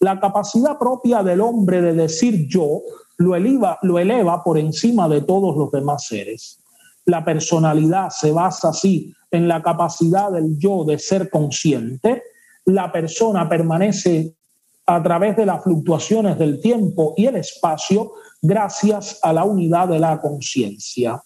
La 0.00 0.20
capacidad 0.20 0.78
propia 0.78 1.22
del 1.22 1.40
hombre 1.40 1.82
de 1.82 1.92
decir 1.92 2.46
yo 2.48 2.80
lo 3.16 3.34
eleva, 3.34 3.78
lo 3.82 3.98
eleva 3.98 4.44
por 4.44 4.58
encima 4.58 5.08
de 5.08 5.22
todos 5.22 5.56
los 5.56 5.72
demás 5.72 6.06
seres. 6.06 6.60
La 7.04 7.24
personalidad 7.24 8.10
se 8.10 8.30
basa 8.30 8.68
así 8.68 9.12
en 9.30 9.48
la 9.48 9.62
capacidad 9.62 10.30
del 10.30 10.56
yo 10.58 10.84
de 10.84 10.98
ser 10.98 11.30
consciente. 11.30 12.22
La 12.64 12.92
persona 12.92 13.48
permanece 13.48 14.34
a 14.86 15.02
través 15.02 15.36
de 15.36 15.46
las 15.46 15.62
fluctuaciones 15.62 16.38
del 16.38 16.60
tiempo 16.60 17.14
y 17.16 17.26
el 17.26 17.36
espacio 17.36 18.12
gracias 18.40 19.18
a 19.22 19.32
la 19.32 19.44
unidad 19.44 19.88
de 19.88 19.98
la 19.98 20.20
conciencia. 20.20 21.22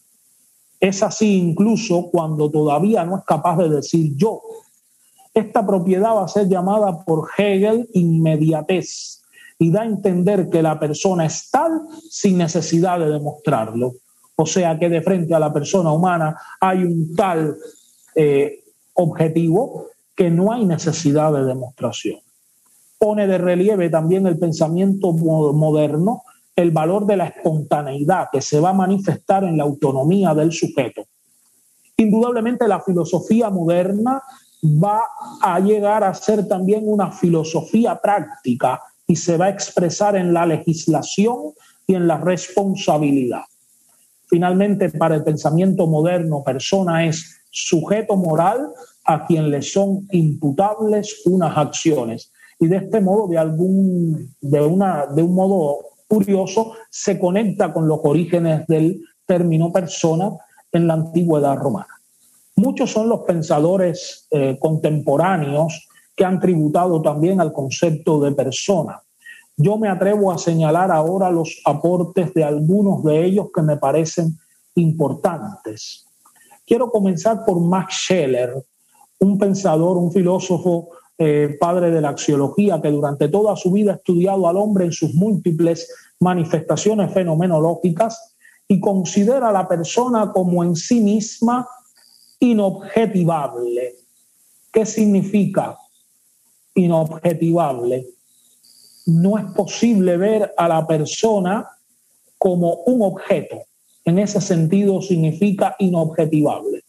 Es 0.81 1.03
así 1.03 1.37
incluso 1.37 2.11
cuando 2.11 2.51
todavía 2.51 3.05
no 3.05 3.19
es 3.19 3.25
capaz 3.25 3.57
de 3.59 3.69
decir 3.69 4.17
yo. 4.17 4.43
Esta 5.33 5.65
propiedad 5.65 6.17
va 6.17 6.25
a 6.25 6.29
ser 6.29 6.49
llamada 6.49 7.05
por 7.05 7.29
Hegel 7.37 7.89
inmediatez 7.95 9.23
y 9.59 9.71
da 9.71 9.83
a 9.83 9.87
entender 9.87 10.51
que 10.51 10.61
la 10.61 10.79
persona 10.79 11.25
es 11.25 11.51
tal 11.51 11.83
sin 12.11 12.39
necesidad 12.39 12.99
de 12.99 13.09
demostrarlo. 13.11 13.95
O 14.35 14.45
sea 14.45 14.79
que 14.79 14.89
de 14.89 15.03
frente 15.03 15.35
a 15.35 15.39
la 15.39 15.53
persona 15.53 15.93
humana 15.93 16.37
hay 16.61 16.83
un 16.83 17.15
tal 17.15 17.57
eh, 18.17 18.65
objetivo 18.95 19.87
que 20.17 20.31
no 20.31 20.53
hay 20.53 20.65
necesidad 20.67 21.33
de 21.33 21.45
demostración. 21.45 22.21
Pone 22.99 23.27
de 23.27 23.39
relieve 23.39 23.89
también 23.89 24.27
el 24.27 24.39
pensamiento 24.39 25.13
moderno 25.13 26.25
el 26.55 26.71
valor 26.71 27.07
de 27.07 27.17
la 27.17 27.27
espontaneidad 27.27 28.29
que 28.31 28.43
se 28.43 28.61
va 28.61 28.71
a 28.71 28.75
manifestar 28.75 29.45
en 29.45 29.57
la 29.57 29.65
autonomía 29.65 30.35
del 30.35 30.53
sujeto. 30.53 31.05
Indudablemente 31.97 32.69
la 32.69 32.81
filosofía 32.81 33.49
moderna 33.51 34.23
va 34.63 35.03
a 35.41 35.59
llegar 35.61 36.05
a 36.05 36.15
ser 36.15 36.47
también 36.47 36.83
una 36.87 37.11
filosofía 37.11 38.01
práctica 38.01 38.81
y 39.07 39.17
se 39.17 39.37
va 39.37 39.47
a 39.47 39.51
expresar 39.51 40.17
en 40.17 40.33
la 40.33 40.47
legislación 40.47 41.53
y 41.87 41.95
en 41.95 42.07
la 42.07 42.19
responsabilidad. 42.19 43.43
Finalmente, 44.27 44.89
para 44.91 45.17
el 45.17 45.25
pensamiento 45.25 45.87
moderno, 45.87 46.43
persona 46.43 47.07
es 47.07 47.43
sujeto 47.51 48.17
moral 48.17 48.69
a 49.05 49.27
quien 49.27 49.51
le 49.51 49.61
son 49.63 50.07
imputables 50.13 51.23
unas 51.27 51.57
acciones. 51.57 52.33
Y 52.59 52.69
de 52.69 52.77
este 52.77 53.01
modo, 53.01 53.29
de 53.29 53.37
algún, 53.37 54.35
de 54.41 54.63
una, 54.63 55.07
de 55.07 55.23
un 55.23 55.35
modo 55.35 55.92
curioso, 56.13 56.73
se 56.91 57.19
conecta 57.19 57.73
con 57.73 57.89
los 57.89 58.01
orígenes 58.05 58.67
del 58.67 59.03
término 59.25 59.73
persona 59.73 60.33
en 60.71 60.87
la 60.87 60.93
antigüedad 60.93 61.57
romana. 61.57 61.89
Muchos 62.55 62.91
son 62.91 63.09
los 63.09 63.21
pensadores 63.21 64.27
eh, 64.31 64.59
contemporáneos 64.61 65.89
que 66.15 66.27
han 66.27 66.39
tributado 66.39 67.01
también 67.01 67.41
al 67.41 67.55
concepto 67.55 68.21
de 68.21 68.33
persona. 68.33 69.01
Yo 69.57 69.79
me 69.79 69.89
atrevo 69.89 70.31
a 70.31 70.37
señalar 70.37 70.91
ahora 70.91 71.31
los 71.31 71.63
aportes 71.65 72.35
de 72.35 72.45
algunos 72.45 73.03
de 73.05 73.25
ellos 73.25 73.47
que 73.55 73.63
me 73.63 73.79
parecen 73.79 74.39
importantes. 74.75 76.07
Quiero 76.67 76.91
comenzar 76.91 77.43
por 77.47 77.59
Max 77.59 77.95
Scheler, 77.95 78.63
un 79.19 79.39
pensador, 79.39 79.97
un 79.97 80.13
filósofo, 80.13 80.91
eh, 81.19 81.57
padre 81.61 81.91
de 81.91 82.01
la 82.01 82.11
axiología, 82.11 82.81
que 82.81 82.91
durante 82.91 83.29
toda 83.29 83.55
su 83.57 83.71
vida 83.71 83.93
ha 83.93 83.97
estudiado 83.97 84.49
al 84.49 84.57
hombre 84.57 84.87
en 84.87 84.93
sus 84.93 85.15
múltiples 85.15 85.89
manifestaciones 86.21 87.13
fenomenológicas 87.13 88.35
y 88.67 88.81
considera 88.81 89.51
a 89.51 89.53
la 89.53 89.69
persona 89.69 90.33
como 90.33 90.65
en 90.65 90.75
sí 90.75 91.01
misma 91.01 91.69
inobjetivable. 92.41 93.97
¿Qué 94.73 94.87
significa 94.87 95.77
inobjetivable? 96.75 98.07
No 99.07 99.37
es 99.39 99.45
posible 99.55 100.17
ver 100.17 100.55
a 100.57 100.69
la 100.69 100.87
persona 100.87 101.69
como 102.39 102.77
un 102.87 103.03
objeto. 103.03 103.59
En 104.05 104.19
ese 104.19 104.41
sentido 104.41 105.03
significa 105.03 105.77
inobjetivable. 105.79 106.83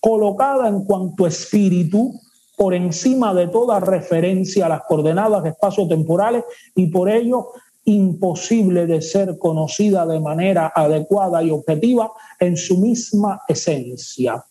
Colocada 0.00 0.68
en 0.68 0.84
cuanto 0.84 1.26
espíritu 1.26 2.20
por 2.56 2.74
encima 2.74 3.34
de 3.34 3.48
toda 3.48 3.80
referencia 3.80 4.66
a 4.66 4.68
las 4.70 4.82
coordenadas 4.82 5.44
espacio-temporales 5.44 6.44
y 6.74 6.86
por 6.88 7.10
ello 7.10 7.48
imposible 7.84 8.86
de 8.86 9.02
ser 9.02 9.38
conocida 9.38 10.06
de 10.06 10.20
manera 10.20 10.72
adecuada 10.74 11.42
y 11.42 11.50
objetiva 11.50 12.12
en 12.40 12.56
su 12.56 12.78
misma 12.78 13.42
esencia 13.48 14.44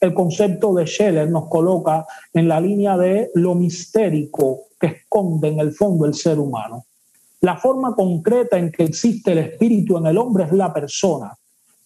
el 0.00 0.14
concepto 0.14 0.72
de 0.74 0.86
Scheller 0.86 1.30
nos 1.30 1.48
coloca 1.48 2.06
en 2.32 2.48
la 2.48 2.60
línea 2.60 2.96
de 2.96 3.30
lo 3.34 3.54
mistérico 3.54 4.62
que 4.80 4.86
esconde 4.86 5.48
en 5.48 5.60
el 5.60 5.72
fondo 5.72 6.06
el 6.06 6.14
ser 6.14 6.38
humano. 6.38 6.86
La 7.42 7.58
forma 7.58 7.94
concreta 7.94 8.58
en 8.58 8.72
que 8.72 8.84
existe 8.84 9.32
el 9.32 9.38
espíritu 9.38 9.98
en 9.98 10.06
el 10.06 10.16
hombre 10.16 10.44
es 10.44 10.52
la 10.52 10.72
persona, 10.72 11.36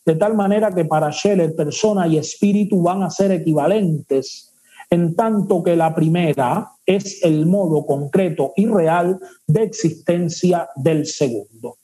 de 0.06 0.14
tal 0.14 0.34
manera 0.34 0.72
que 0.72 0.84
para 0.84 1.10
Scheller 1.10 1.56
persona 1.56 2.06
y 2.06 2.18
espíritu 2.18 2.80
van 2.82 3.02
a 3.02 3.10
ser 3.10 3.32
equivalentes, 3.32 4.53
en 4.94 5.16
tanto 5.16 5.62
que 5.62 5.74
la 5.74 5.92
primera 5.92 6.70
es 6.86 7.24
el 7.24 7.46
modo 7.46 7.84
concreto 7.84 8.52
y 8.54 8.66
real 8.66 9.18
de 9.44 9.64
existencia 9.64 10.68
del 10.76 11.06
segundo. 11.06 11.78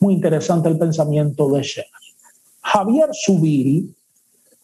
Muy 0.00 0.14
interesante 0.14 0.70
el 0.70 0.78
pensamiento 0.78 1.50
de 1.50 1.62
Scheller. 1.62 1.90
Javier 2.62 3.10
Subiri 3.12 3.94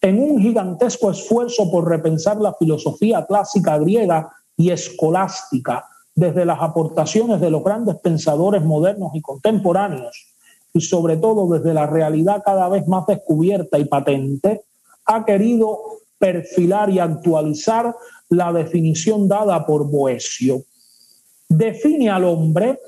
en 0.01 0.19
un 0.19 0.41
gigantesco 0.41 1.11
esfuerzo 1.11 1.71
por 1.71 1.87
repensar 1.87 2.39
la 2.41 2.55
filosofía 2.55 3.27
clásica 3.27 3.77
griega 3.77 4.33
y 4.57 4.71
escolástica 4.71 5.85
desde 6.15 6.47
las 6.47 6.63
aportaciones 6.63 7.39
de 7.41 7.51
los 7.51 7.63
grandes 7.63 7.97
pensadores 7.97 8.63
modernos 8.63 9.11
y 9.15 9.21
contemporáneos, 9.21 10.35
y 10.73 10.81
sobre 10.81 11.19
todo 11.19 11.53
desde 11.53 11.75
la 11.75 11.87
realidad 11.87 12.43
cada 12.45 12.69
vez 12.69 12.87
más 12.89 13.07
descubierta 13.07 13.79
y 13.79 13.85
patente, 13.85 14.63
ha 15.05 15.25
querido 15.25 16.04
perfilar 16.25 16.89
y 16.89 16.99
actualizar 16.99 17.95
la 18.31 18.51
definición 18.51 19.29
dada 19.29 19.67
por 19.67 19.87
Boesio. 19.87 20.63
Define 21.47 22.09
al 22.09 22.25
hombre 22.25 22.79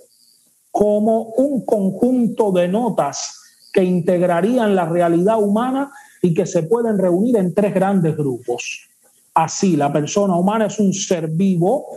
como 0.71 1.35
un 1.37 1.67
conjunto 1.67 2.51
de 2.51 2.67
notas 2.67 3.39
que 3.75 3.85
integrarían 3.85 4.75
la 4.75 4.87
realidad 4.87 5.39
humana 5.39 5.93
y 6.23 6.33
que 6.33 6.47
se 6.47 6.63
pueden 6.63 6.97
reunir 6.97 7.37
en 7.37 7.53
tres 7.53 7.75
grandes 7.75 8.17
grupos. 8.17 8.89
Así, 9.35 9.77
la 9.77 9.93
persona 9.93 10.35
humana 10.35 10.69
es 10.69 10.79
un 10.79 10.95
ser 10.95 11.29
vivo 11.29 11.89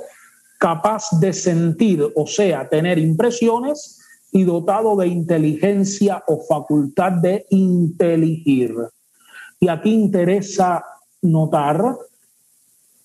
capaz 0.60 1.06
de 1.22 1.32
sentir, 1.32 2.06
o 2.18 2.28
sea, 2.28 2.68
tener 2.68 2.98
impresiones 2.98 3.98
y 4.34 4.44
dotado 4.44 4.98
de 4.98 5.08
inteligencia 5.08 6.22
o 6.28 6.42
facultad 6.42 7.14
de 7.14 7.46
inteligir. 7.50 8.76
Y 9.62 9.70
aquí 9.70 9.94
interesa 9.94 10.84
notar 11.22 11.98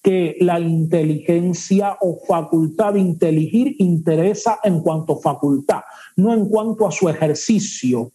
que 0.03 0.37
la 0.41 0.61
inteligencia 0.61 1.97
o 2.01 2.19
facultad 2.27 2.93
de 2.93 3.01
inteligir 3.01 3.77
interesa 3.79 4.61
en 4.63 4.81
cuanto 4.81 5.15
a 5.15 5.21
facultad, 5.21 5.81
no 6.17 6.35
en 6.35 6.47
cuanto 6.47 6.87
a 6.87 6.93
su 6.93 7.09
ejercicio 7.09 8.13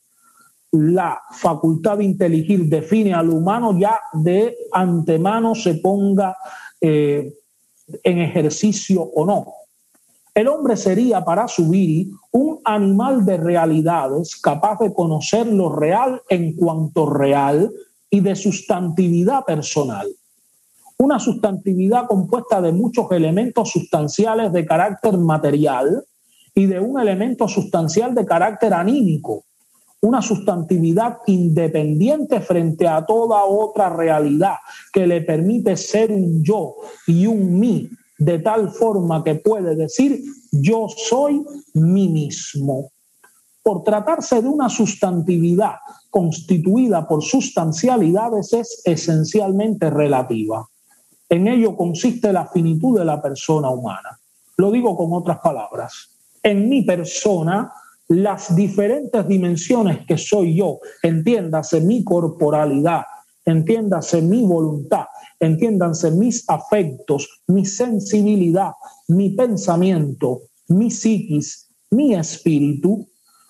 la 0.71 1.19
facultad 1.31 1.97
de 1.97 2.03
inteligir 2.03 2.65
define 2.65 3.13
al 3.13 3.29
humano, 3.29 3.77
ya 3.77 3.99
de 4.13 4.55
antemano 4.71 5.55
se 5.55 5.75
ponga 5.75 6.35
eh, 6.79 7.33
en 8.03 8.19
ejercicio 8.19 9.01
o 9.01 9.25
no. 9.25 9.47
El 10.35 10.47
hombre 10.47 10.77
sería 10.77 11.25
para 11.25 11.47
Subiri 11.47 12.11
un 12.31 12.59
animal 12.63 13.25
de 13.25 13.37
realidades 13.37 14.39
capaz 14.39 14.79
de 14.79 14.93
conocer 14.93 15.47
lo 15.47 15.75
real 15.75 16.21
en 16.29 16.55
cuanto 16.55 17.09
real 17.09 17.71
y 18.09 18.19
de 18.19 18.35
sustantividad 18.35 19.45
personal. 19.45 20.07
Una 20.97 21.19
sustantividad 21.19 22.07
compuesta 22.07 22.61
de 22.61 22.71
muchos 22.71 23.09
elementos 23.11 23.71
sustanciales 23.71 24.51
de 24.51 24.65
carácter 24.65 25.17
material 25.17 26.03
y 26.55 26.65
de 26.65 26.79
un 26.79 26.99
elemento 26.99 27.47
sustancial 27.47 28.13
de 28.13 28.25
carácter 28.25 28.73
anímico, 28.73 29.45
una 30.01 30.21
sustantividad 30.21 31.17
independiente 31.27 32.39
frente 32.41 32.87
a 32.87 33.05
toda 33.05 33.43
otra 33.43 33.89
realidad 33.89 34.55
que 34.91 35.05
le 35.05 35.21
permite 35.21 35.75
ser 35.77 36.11
un 36.11 36.43
yo 36.43 36.75
y 37.07 37.27
un 37.27 37.59
mí 37.59 37.89
de 38.17 38.39
tal 38.39 38.71
forma 38.71 39.23
que 39.23 39.35
puede 39.35 39.75
decir 39.75 40.21
yo 40.51 40.87
soy 40.89 41.45
mí 41.73 42.09
mismo. 42.09 42.91
Por 43.63 43.83
tratarse 43.83 44.41
de 44.41 44.47
una 44.47 44.69
sustantividad 44.69 45.75
constituida 46.09 47.07
por 47.07 47.23
sustancialidades 47.23 48.53
es 48.53 48.81
esencialmente 48.85 49.89
relativa. 49.89 50.67
En 51.29 51.47
ello 51.47 51.75
consiste 51.75 52.33
la 52.33 52.47
finitud 52.47 52.97
de 52.97 53.05
la 53.05 53.21
persona 53.21 53.69
humana. 53.69 54.19
Lo 54.57 54.71
digo 54.71 54.95
con 54.97 55.13
otras 55.13 55.39
palabras. 55.39 56.17
En 56.41 56.67
mi 56.67 56.81
persona 56.81 57.71
las 58.09 58.55
diferentes 58.55 59.27
dimensiones 59.27 60.05
que 60.07 60.17
soy 60.17 60.55
yo, 60.55 60.79
entiéndase 61.03 61.79
mi 61.79 62.03
corporalidad, 62.03 63.03
entiéndase 63.45 64.23
mi 64.23 64.43
voluntad, 64.43 65.05
entiéndanse 65.39 66.09
mis 66.11 66.43
afectos, 66.49 67.41
mi 67.45 67.65
sensibilidad, 67.65 68.71
mi 69.09 69.29
pensamiento, 69.29 70.41
mi 70.69 70.89
psiquis, 70.89 71.69
mi 71.91 72.15
espíritu, 72.15 73.07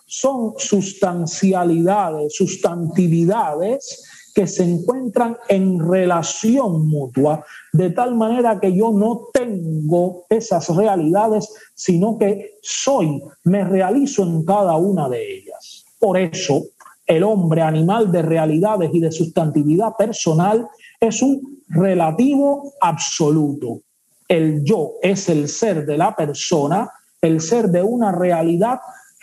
son 0.09 0.55
sustancialidades, 0.57 2.35
sustantividades 2.35 4.03
que 4.33 4.47
se 4.47 4.63
encuentran 4.63 5.37
en 5.47 5.79
relación 5.87 6.87
mutua, 6.87 7.45
de 7.73 7.91
tal 7.91 8.15
manera 8.15 8.59
que 8.59 8.75
yo 8.75 8.91
no 8.91 9.27
tengo 9.31 10.25
esas 10.29 10.75
realidades, 10.75 11.53
sino 11.75 12.17
que 12.17 12.57
soy, 12.61 13.21
me 13.43 13.63
realizo 13.63 14.23
en 14.23 14.43
cada 14.43 14.75
una 14.77 15.07
de 15.09 15.37
ellas. 15.37 15.85
Por 15.99 16.17
eso, 16.17 16.63
el 17.05 17.23
hombre 17.23 17.61
animal 17.61 18.11
de 18.11 18.23
realidades 18.23 18.89
y 18.93 18.99
de 18.99 19.11
sustantividad 19.11 19.93
personal 19.95 20.67
es 20.99 21.21
un 21.21 21.63
relativo 21.67 22.73
absoluto. 22.81 23.81
El 24.27 24.63
yo 24.63 24.93
es 25.01 25.29
el 25.29 25.47
ser 25.49 25.85
de 25.85 25.97
la 25.97 26.15
persona 26.15 26.89
el 27.21 27.41
ser 27.41 27.69
de 27.69 27.83
una 27.83 28.11
realidad 28.11 28.79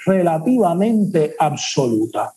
relativamente 0.07 1.35
absoluta. 1.39 2.33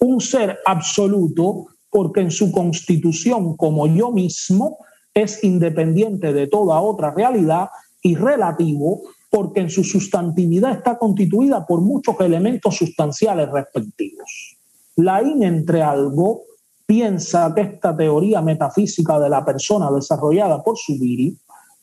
Un 0.00 0.20
ser 0.20 0.60
absoluto 0.64 1.66
porque 1.90 2.20
en 2.20 2.30
su 2.30 2.52
constitución 2.52 3.56
como 3.56 3.86
yo 3.88 4.12
mismo 4.12 4.78
es 5.12 5.42
independiente 5.42 6.32
de 6.32 6.46
toda 6.46 6.80
otra 6.80 7.10
realidad 7.10 7.68
y 8.02 8.14
relativo 8.14 9.02
porque 9.30 9.60
en 9.60 9.70
su 9.70 9.84
sustantividad 9.84 10.72
está 10.72 10.96
constituida 10.96 11.66
por 11.66 11.80
muchos 11.80 12.18
elementos 12.20 12.76
sustanciales 12.76 13.50
respectivos. 13.50 14.56
La 14.96 15.22
in 15.22 15.42
entre 15.42 15.82
algo 15.82 16.42
piensa 16.86 17.52
que 17.54 17.62
esta 17.62 17.96
teoría 17.96 18.40
metafísica 18.40 19.18
de 19.18 19.28
la 19.28 19.44
persona 19.44 19.90
desarrollada 19.90 20.62
por 20.62 20.78
Subiri 20.78 21.36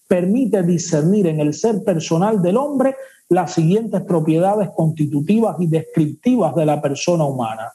permite 0.07 0.63
discernir 0.63 1.27
en 1.27 1.39
el 1.39 1.53
ser 1.53 1.83
personal 1.83 2.41
del 2.41 2.57
hombre 2.57 2.95
las 3.29 3.53
siguientes 3.53 4.01
propiedades 4.01 4.69
constitutivas 4.75 5.55
y 5.59 5.67
descriptivas 5.67 6.55
de 6.55 6.65
la 6.65 6.81
persona 6.81 7.25
humana. 7.25 7.73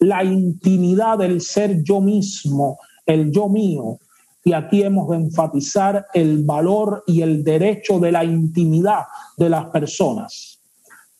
La 0.00 0.24
intimidad 0.24 1.18
del 1.18 1.40
ser 1.40 1.82
yo 1.82 2.00
mismo, 2.00 2.78
el 3.06 3.30
yo 3.30 3.48
mío, 3.48 3.98
y 4.42 4.52
aquí 4.52 4.82
hemos 4.82 5.08
de 5.10 5.16
enfatizar 5.16 6.06
el 6.14 6.44
valor 6.44 7.04
y 7.06 7.20
el 7.20 7.44
derecho 7.44 7.98
de 7.98 8.10
la 8.10 8.24
intimidad 8.24 9.04
de 9.36 9.50
las 9.50 9.66
personas. 9.66 10.60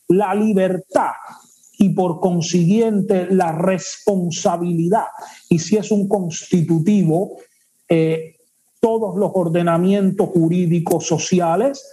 La 0.08 0.34
libertad 0.34 1.12
y 1.78 1.90
por 1.90 2.20
consiguiente 2.20 3.26
la 3.30 3.52
responsabilidad. 3.52 5.06
Y 5.48 5.58
si 5.58 5.76
es 5.76 5.90
un 5.90 6.08
constitutivo, 6.08 7.36
eh, 7.88 8.36
todos 8.80 9.16
los 9.16 9.30
ordenamientos 9.34 10.30
jurídicos 10.30 11.06
sociales 11.06 11.84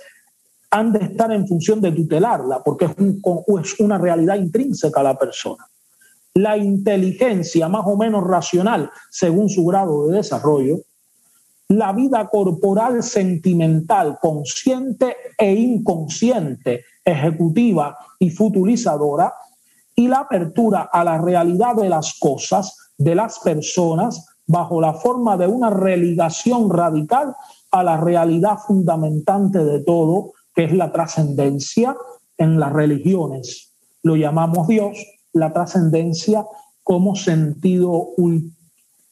han 0.70 0.92
de 0.92 1.00
estar 1.00 1.32
en 1.32 1.48
función 1.48 1.80
de 1.82 1.92
tutelarla, 1.92 2.62
porque 2.64 2.86
es, 2.86 3.80
una 3.80 3.98
realidad 3.98 4.36
intrínseca 4.36 5.00
a 5.00 5.04
la 5.04 5.18
persona. 5.18 5.66
La 6.34 6.58
inteligencia 6.58 7.68
más 7.70 7.84
o 7.86 7.98
menos 7.98 8.24
racional, 8.24 8.92
según 9.10 9.50
su 9.50 9.66
grado 9.66 10.08
de 10.08 10.18
desarrollo, 10.18 10.80
la 11.70 11.92
vida 11.94 12.28
corporal 12.28 13.04
sentimental, 13.04 14.18
consciente 14.22 15.16
e 15.38 15.54
inconsciente, 15.54 16.86
ejecutiva 17.04 17.98
y 18.20 18.30
futurizadora, 18.30 19.34
y 19.96 20.08
la 20.08 20.20
apertura 20.20 20.90
a 20.92 21.04
la 21.04 21.18
realidad 21.18 21.76
de 21.76 21.90
las 21.90 22.18
cosas, 22.20 22.78
de 22.98 23.16
las 23.16 23.40
personas, 23.40 24.28
bajo 24.46 24.80
la 24.80 24.94
forma 24.94 25.36
de 25.38 25.48
una 25.48 25.70
religación 25.70 26.70
radical 26.70 27.36
a 27.72 27.84
la 27.84 27.98
realidad 27.98 28.60
fundamentante 28.60 29.64
de 29.64 29.80
todo, 29.80 30.34
que 30.58 30.64
es 30.64 30.74
la 30.74 30.92
trascendencia 30.92 31.96
en 32.36 32.60
las 32.60 32.74
religiones. 32.74 33.76
Lo 34.02 34.16
llamamos 34.16 34.68
Dios, 34.68 34.98
la 35.32 35.54
trascendencia 35.54 36.48
como 36.82 37.16
sentido 37.16 38.08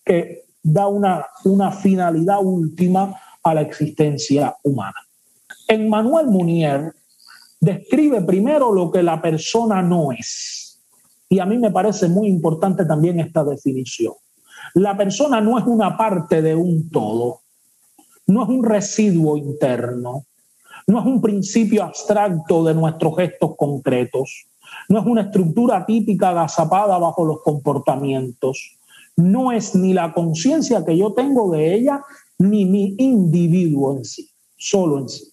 que 0.03 0.45
da 0.63 0.87
una, 0.87 1.27
una 1.43 1.71
finalidad 1.71 2.39
última 2.41 3.15
a 3.43 3.53
la 3.53 3.61
existencia 3.61 4.55
humana. 4.63 4.95
En 5.67 5.87
Manuel 5.87 6.25
Munier 6.29 6.95
describe 7.61 8.23
primero 8.23 8.73
lo 8.73 8.89
que 8.89 9.03
la 9.03 9.21
persona 9.21 9.83
no 9.83 10.11
es. 10.11 10.81
Y 11.29 11.37
a 11.37 11.45
mí 11.45 11.59
me 11.59 11.69
parece 11.69 12.07
muy 12.07 12.27
importante 12.27 12.85
también 12.85 13.19
esta 13.19 13.43
definición. 13.43 14.15
La 14.73 14.97
persona 14.97 15.39
no 15.41 15.59
es 15.59 15.65
una 15.67 15.95
parte 15.95 16.41
de 16.41 16.55
un 16.55 16.89
todo, 16.89 17.41
no 18.25 18.41
es 18.41 18.49
un 18.49 18.63
residuo 18.63 19.37
interno, 19.37 20.25
no 20.87 20.99
es 20.99 21.05
un 21.05 21.21
principio 21.21 21.83
abstracto 21.83 22.63
de 22.63 22.73
nuestros 22.73 23.15
gestos 23.15 23.55
concretos, 23.57 24.45
no 24.89 24.99
es 24.99 25.05
una 25.05 25.21
estructura 25.21 25.85
típica 25.85 26.29
agazapada 26.29 26.97
bajo 26.97 27.25
los 27.25 27.41
comportamientos, 27.41 28.77
no 29.15 29.51
es 29.51 29.75
ni 29.75 29.93
la 29.93 30.13
conciencia 30.13 30.83
que 30.85 30.97
yo 30.97 31.13
tengo 31.13 31.51
de 31.51 31.73
ella, 31.73 32.03
ni 32.37 32.65
mi 32.65 32.95
individuo 32.97 33.97
en 33.97 34.05
sí, 34.05 34.29
solo 34.57 34.99
en 34.99 35.09
sí. 35.09 35.23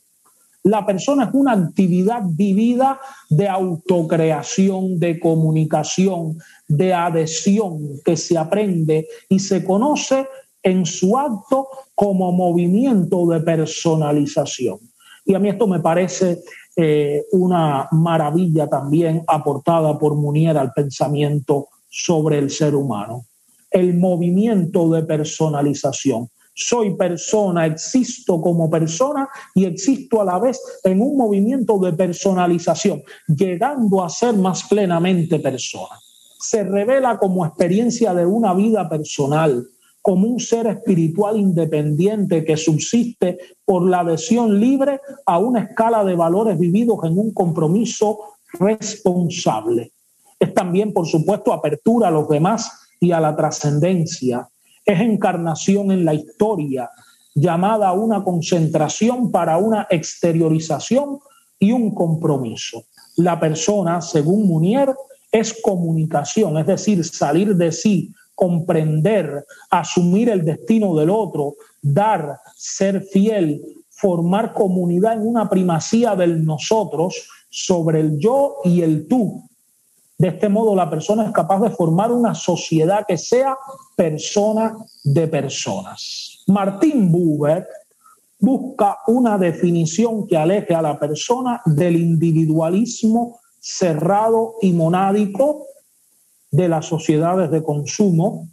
La 0.65 0.87
persona 0.87 1.25
es 1.25 1.31
una 1.33 1.53
actividad 1.53 2.23
vivida 2.25 3.01
de 3.29 3.49
autocreación, 3.49 5.01
de 5.01 5.19
comunicación, 5.19 6.39
de 6.69 6.95
adhesión 6.95 8.01
que 8.05 8.17
se 8.17 8.39
aprende 8.39 9.09
y 9.29 9.41
se 9.41 9.65
conoce 9.65 10.29
en 10.63 10.87
su 10.87 11.19
acto 11.19 11.69
como 11.97 12.31
movimiento 12.31 13.27
de 13.27 13.41
personalización. 13.41 14.79
Y 15.25 15.35
a 15.35 15.39
mí 15.39 15.49
esto 15.49 15.67
me 15.67 15.81
parece 15.81 16.43
eh, 16.77 17.25
una 17.33 17.89
maravilla 17.93 18.69
también 18.69 19.23
aportada 19.27 19.99
por 19.99 20.15
Munier 20.15 20.57
al 20.57 20.73
pensamiento 20.73 21.69
sobre 21.89 22.39
el 22.39 22.51
ser 22.51 22.75
humano 22.75 23.27
el 23.73 23.95
movimiento 23.95 24.89
de 24.91 25.03
personalización. 25.03 26.29
Soy 26.55 26.95
persona, 26.97 27.65
existo 27.65 28.41
como 28.41 28.69
persona 28.69 29.29
y 29.55 29.65
existo 29.65 30.21
a 30.21 30.25
la 30.25 30.39
vez 30.39 30.61
en 30.85 31.01
un 31.01 31.17
movimiento 31.17 31.79
de 31.79 31.95
personalización, 31.95 33.03
llegando 33.27 34.05
a 34.05 34.11
ser 34.11 34.35
más 34.35 34.65
plenamente 34.65 35.39
persona. 35.39 35.99
Se 36.39 36.63
revela 36.63 37.19
como 37.19 37.47
experiencia 37.47 38.13
de 38.13 38.27
una 38.27 38.53
vida 38.53 38.89
personal, 38.89 39.67
como 40.03 40.27
un 40.27 40.41
ser 40.41 40.67
espiritual 40.67 41.39
independiente 41.39 42.45
que 42.45 42.57
subsiste 42.57 43.39
por 43.65 43.89
la 43.89 44.01
adhesión 44.01 44.59
libre 44.59 45.01
a 45.25 45.39
una 45.39 45.61
escala 45.61 46.05
de 46.05 46.17
valores 46.17 46.59
vividos 46.59 46.99
en 47.05 47.17
un 47.17 47.33
compromiso 47.33 48.19
responsable. 48.55 49.93
Es 50.41 50.53
también, 50.53 50.93
por 50.93 51.07
supuesto, 51.07 51.53
apertura 51.53 52.09
a 52.09 52.11
los 52.11 52.29
demás 52.29 52.71
y 53.01 53.13
a 53.13 53.21
la 53.21 53.37
trascendencia. 53.37 54.49
Es 54.85 55.01
encarnación 55.01 55.93
en 55.93 56.05
la 56.05 56.15
historia, 56.15 56.91
llamada 57.35 57.89
a 57.89 57.93
una 57.93 58.25
concentración 58.25 59.31
para 59.31 59.57
una 59.57 59.87
exteriorización 59.89 61.21
y 61.61 61.71
un 61.71 61.95
compromiso. 61.95 62.87
La 63.17 63.39
persona, 63.39 64.01
según 64.01 64.49
Munier, 64.49 64.95
es 65.31 65.57
comunicación, 65.63 66.59
es 66.59 66.67
decir, 66.67 67.05
salir 67.05 67.55
de 67.57 67.71
sí, 67.71 68.13
comprender, 68.43 69.45
asumir 69.71 70.29
el 70.29 70.45
destino 70.45 70.97
del 70.97 71.11
otro, 71.11 71.55
dar, 71.81 72.41
ser 72.57 73.01
fiel, 73.03 73.63
formar 73.89 74.53
comunidad 74.53 75.13
en 75.13 75.29
una 75.29 75.49
primacía 75.49 76.17
del 76.17 76.45
nosotros 76.45 77.25
sobre 77.49 78.01
el 78.01 78.19
yo 78.19 78.57
y 78.65 78.83
el 78.83 79.07
tú, 79.07 79.45
de 80.19 80.29
este 80.29 80.49
modo, 80.49 80.75
la 80.75 80.91
persona 80.91 81.25
es 81.25 81.31
capaz 81.31 81.61
de 81.61 81.71
formar 81.71 82.11
una 82.11 82.35
sociedad 82.35 83.05
que 83.07 83.17
sea 83.17 83.57
persona 83.95 84.75
de 85.05 85.29
personas. 85.29 86.43
Martín 86.49 87.13
Buber 87.13 87.65
busca 88.41 88.99
una 89.07 89.39
definición 89.39 90.27
que 90.27 90.37
aleje 90.37 90.75
a 90.75 90.83
la 90.83 90.99
persona 90.99 91.63
del 91.65 91.95
individualismo 91.95 93.39
cerrado 93.61 94.57
y 94.63 94.73
monádico 94.73 95.67
de 96.53 96.69
las 96.69 96.87
sociedades 96.87 97.51
de 97.51 97.65
consumo 97.65 98.49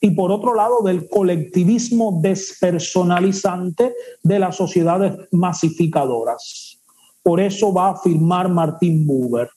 y 0.00 0.12
por 0.12 0.32
otro 0.32 0.54
lado 0.54 0.82
del 0.82 1.06
colectivismo 1.08 2.20
despersonalizante 2.22 3.94
de 4.22 4.38
las 4.38 4.56
sociedades 4.56 5.12
masificadoras. 5.30 6.78
Por 7.22 7.40
eso 7.40 7.74
va 7.74 7.88
a 7.88 7.92
afirmar 7.92 8.48
Martín 8.48 9.06
Buber 9.06 9.50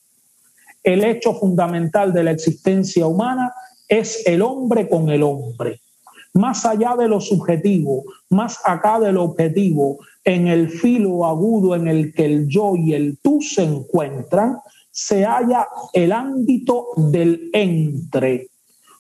el 0.86 1.04
hecho 1.04 1.34
fundamental 1.34 2.14
de 2.14 2.24
la 2.24 2.32
existencia 2.32 3.08
humana 3.08 3.52
es 3.88 4.26
el 4.28 4.44
hombre 4.44 4.88
con 4.88 5.10
el 5.10 5.24
hombre. 5.24 5.82
Más 6.34 6.64
allá 6.64 6.96
de 6.96 7.08
lo 7.08 7.20
subjetivo, 7.20 8.04
más 8.30 8.60
acá 8.64 9.00
del 9.00 9.18
objetivo, 9.18 9.98
en 10.24 10.48
el 10.48 10.70
filo 10.70 11.26
agudo 11.26 11.76
en 11.76 11.88
el 11.88 12.14
que 12.14 12.26
el 12.26 12.48
yo 12.48 12.76
y 12.76 12.94
el 12.94 13.18
tú 13.18 13.42
se 13.42 13.64
encuentran, 13.64 14.60
se 14.96 15.26
halla 15.26 15.68
el 15.92 16.14
ámbito 16.14 16.88
del 16.96 17.50
entre. 17.52 18.48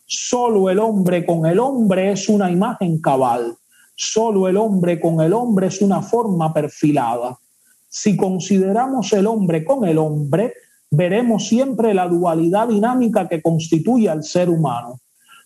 Solo 0.05 0.69
el 0.69 0.77
hombre 0.77 1.25
con 1.25 1.45
el 1.45 1.57
hombre 1.57 2.11
es 2.11 2.27
una 2.27 2.51
imagen 2.51 2.99
cabal. 2.99 3.55
Solo 3.95 4.49
el 4.49 4.57
hombre 4.57 4.99
con 4.99 5.21
el 5.21 5.31
hombre 5.31 5.67
es 5.67 5.81
una 5.81 6.01
forma 6.01 6.53
perfilada. 6.53 7.39
Si 7.87 8.17
consideramos 8.17 9.13
el 9.13 9.25
hombre 9.25 9.63
con 9.63 9.85
el 9.85 9.97
hombre, 9.97 10.53
veremos 10.91 11.47
siempre 11.47 11.93
la 11.93 12.09
dualidad 12.09 12.67
dinámica 12.67 13.29
que 13.29 13.41
constituye 13.41 14.09
al 14.09 14.25
ser 14.25 14.49
humano. 14.49 14.99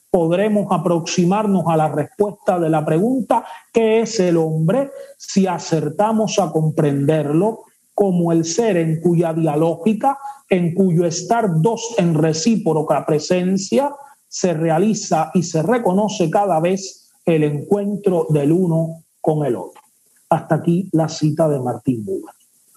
Podremos 0.10 0.66
aproximarnos 0.72 1.66
a 1.68 1.78
la 1.78 1.90
respuesta 1.90 2.60
de 2.60 2.72
la 2.72 2.84
pregunta 2.84 3.46
¿qué 3.72 4.02
es 4.02 4.20
el 4.20 4.38
hombre? 4.38 4.90
si 5.16 5.46
acertamos 5.46 6.40
a 6.40 6.52
comprenderlo 6.52 7.66
como 8.00 8.32
el 8.32 8.46
ser 8.46 8.78
en 8.78 9.02
cuya 9.02 9.34
dialógica, 9.34 10.18
en 10.50 10.74
cuyo 10.74 11.04
estar 11.06 11.60
dos 11.60 11.96
en 11.98 12.14
recíproca 12.14 13.06
presencia, 13.06 13.94
se 14.26 14.54
realiza 14.54 15.32
y 15.34 15.44
se 15.44 15.62
reconoce 15.62 16.30
cada 16.30 16.62
vez 16.62 17.10
el 17.26 17.44
encuentro 17.44 18.26
del 18.30 18.54
uno 18.54 19.04
con 19.20 19.46
el 19.46 19.58
otro. 19.58 19.82
Hasta 20.30 20.56
aquí 20.56 20.88
la 20.94 21.10
cita 21.10 21.50
de 21.50 21.60
Martín 21.60 22.06
Buga. 22.06 22.34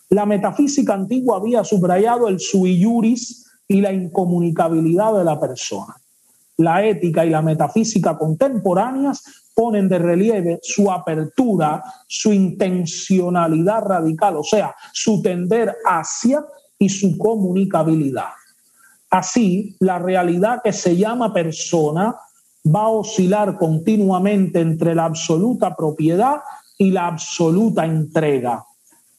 La 0.08 0.26
metafísica 0.26 0.94
antigua 0.94 1.36
había 1.36 1.62
subrayado 1.62 2.26
el 2.26 2.40
sui 2.40 2.80
iuris 2.80 3.46
y 3.68 3.80
la 3.80 3.92
incomunicabilidad 3.92 5.16
de 5.16 5.22
la 5.22 5.38
persona. 5.38 5.94
La 6.56 6.84
ética 6.84 7.24
y 7.24 7.30
la 7.30 7.42
metafísica 7.42 8.18
contemporáneas 8.18 9.22
ponen 9.54 9.88
de 9.88 9.98
relieve 9.98 10.58
su 10.62 10.90
apertura, 10.90 11.82
su 12.06 12.32
intencionalidad 12.32 13.82
radical, 13.82 14.36
o 14.36 14.44
sea, 14.44 14.74
su 14.92 15.22
tender 15.22 15.74
hacia 15.84 16.44
y 16.78 16.88
su 16.88 17.16
comunicabilidad. 17.18 18.30
Así, 19.10 19.76
la 19.78 19.98
realidad 19.98 20.60
que 20.64 20.72
se 20.72 20.96
llama 20.96 21.32
persona 21.32 22.16
va 22.64 22.82
a 22.84 22.88
oscilar 22.88 23.58
continuamente 23.58 24.60
entre 24.60 24.94
la 24.94 25.04
absoluta 25.04 25.76
propiedad 25.76 26.40
y 26.78 26.90
la 26.90 27.08
absoluta 27.08 27.84
entrega. 27.84 28.64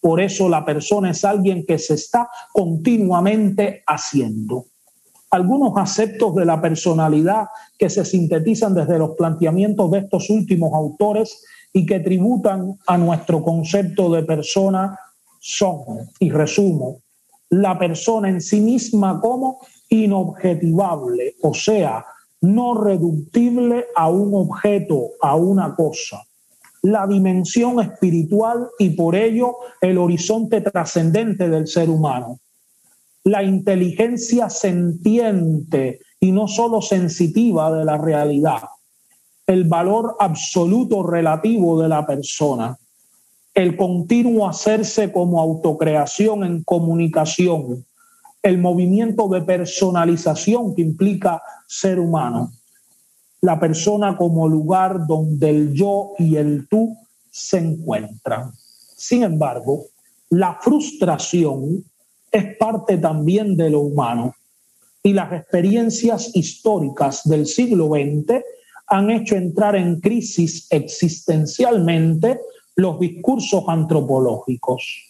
Por 0.01 0.19
eso 0.19 0.49
la 0.49 0.65
persona 0.65 1.11
es 1.11 1.23
alguien 1.23 1.65
que 1.65 1.77
se 1.77 1.93
está 1.93 2.29
continuamente 2.51 3.83
haciendo. 3.85 4.65
Algunos 5.33 5.73
aspectos 5.77 6.35
de 6.35 6.45
la 6.45 6.61
personalidad 6.61 7.47
que 7.79 7.89
se 7.89 8.05
sintetizan 8.05 8.75
desde 8.75 8.99
los 8.99 9.15
planteamientos 9.15 9.89
de 9.89 9.97
estos 9.97 10.29
últimos 10.29 10.71
autores 10.75 11.43
y 11.73 11.87
que 11.87 12.01
tributan 12.01 12.77
a 12.85 12.99
nuestro 12.99 13.43
concepto 13.43 14.11
de 14.11 14.21
persona 14.21 14.95
son, 15.39 16.07
y 16.19 16.29
resumo, 16.29 16.99
la 17.49 17.79
persona 17.79 18.29
en 18.29 18.41
sí 18.41 18.61
misma 18.61 19.19
como 19.19 19.57
inobjetivable, 19.89 21.33
o 21.41 21.55
sea, 21.55 22.05
no 22.41 22.75
reductible 22.75 23.85
a 23.95 24.09
un 24.09 24.35
objeto, 24.35 25.13
a 25.19 25.35
una 25.35 25.73
cosa. 25.73 26.21
La 26.83 27.07
dimensión 27.07 27.79
espiritual 27.79 28.69
y 28.77 28.91
por 28.91 29.15
ello 29.15 29.55
el 29.81 29.97
horizonte 29.97 30.61
trascendente 30.61 31.49
del 31.49 31.65
ser 31.65 31.89
humano. 31.89 32.37
La 33.23 33.43
inteligencia 33.43 34.49
sentiente 34.49 35.99
y 36.19 36.31
no 36.31 36.47
solo 36.47 36.81
sensitiva 36.81 37.71
de 37.71 37.85
la 37.85 37.97
realidad. 37.97 38.63
El 39.47 39.65
valor 39.65 40.15
absoluto 40.19 41.03
relativo 41.03 41.81
de 41.81 41.89
la 41.89 42.05
persona. 42.05 42.77
El 43.53 43.75
continuo 43.75 44.47
hacerse 44.47 45.11
como 45.11 45.39
autocreación 45.39 46.43
en 46.43 46.63
comunicación 46.63 47.85
el 48.43 48.57
movimiento 48.57 49.29
de 49.29 49.41
personalización 49.41 50.75
que 50.75 50.81
implica 50.81 51.41
ser 51.65 51.97
humano. 51.97 52.51
La 53.39 53.57
persona 53.59 54.17
como 54.17 54.47
lugar 54.49 55.07
donde 55.07 55.49
el 55.49 55.73
yo 55.73 56.11
y 56.19 56.35
el 56.35 56.67
tú 56.67 56.95
se 57.31 57.57
encuentran. 57.57 58.51
Sin 58.97 59.23
embargo, 59.23 59.85
la 60.29 60.59
frustración 60.61 61.85
es 62.33 62.57
parte 62.57 62.97
también 62.97 63.55
de 63.55 63.69
lo 63.69 63.81
humano 63.81 64.35
y 65.03 65.13
las 65.13 65.31
experiencias 65.31 66.35
históricas 66.35 67.21
del 67.25 67.45
siglo 67.45 67.89
XX 67.89 68.41
han 68.87 69.11
hecho 69.11 69.35
entrar 69.35 69.75
en 69.75 69.99
crisis 69.99 70.67
existencialmente 70.71 72.39
los 72.75 72.99
discursos 72.99 73.63
antropológicos. 73.67 75.09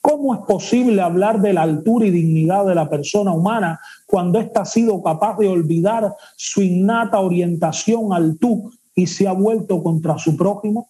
¿Cómo 0.00 0.34
es 0.34 0.40
posible 0.46 1.02
hablar 1.02 1.40
de 1.40 1.54
la 1.54 1.62
altura 1.62 2.06
y 2.06 2.10
dignidad 2.10 2.66
de 2.66 2.74
la 2.74 2.88
persona 2.88 3.32
humana 3.32 3.80
cuando 4.06 4.38
ésta 4.38 4.60
ha 4.60 4.66
sido 4.66 5.02
capaz 5.02 5.38
de 5.38 5.48
olvidar 5.48 6.14
su 6.36 6.62
innata 6.62 7.18
orientación 7.18 8.12
al 8.12 8.38
tú 8.38 8.70
y 8.94 9.08
se 9.08 9.26
ha 9.26 9.32
vuelto 9.32 9.82
contra 9.82 10.18
su 10.18 10.36
prójimo? 10.36 10.88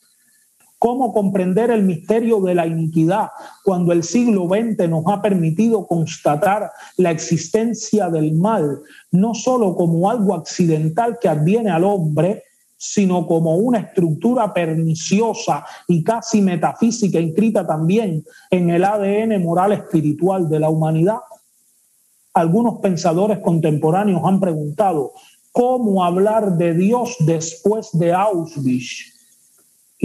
¿Cómo 0.84 1.14
comprender 1.14 1.70
el 1.70 1.82
misterio 1.82 2.42
de 2.42 2.54
la 2.54 2.66
iniquidad 2.66 3.30
cuando 3.64 3.90
el 3.90 4.02
siglo 4.02 4.46
XX 4.46 4.86
nos 4.86 5.04
ha 5.06 5.22
permitido 5.22 5.86
constatar 5.86 6.70
la 6.98 7.10
existencia 7.10 8.10
del 8.10 8.34
mal, 8.34 8.82
no 9.10 9.32
solo 9.32 9.76
como 9.76 10.10
algo 10.10 10.34
accidental 10.34 11.16
que 11.18 11.30
adviene 11.30 11.70
al 11.70 11.84
hombre, 11.84 12.42
sino 12.76 13.26
como 13.26 13.56
una 13.56 13.78
estructura 13.78 14.52
perniciosa 14.52 15.64
y 15.88 16.04
casi 16.04 16.42
metafísica 16.42 17.18
inscrita 17.18 17.66
también 17.66 18.22
en 18.50 18.68
el 18.68 18.84
ADN 18.84 19.42
moral 19.42 19.72
espiritual 19.72 20.50
de 20.50 20.60
la 20.60 20.68
humanidad? 20.68 21.20
Algunos 22.34 22.80
pensadores 22.80 23.38
contemporáneos 23.38 24.20
han 24.22 24.38
preguntado, 24.38 25.12
¿cómo 25.50 26.04
hablar 26.04 26.58
de 26.58 26.74
Dios 26.74 27.16
después 27.20 27.88
de 27.94 28.12
Auschwitz? 28.12 29.13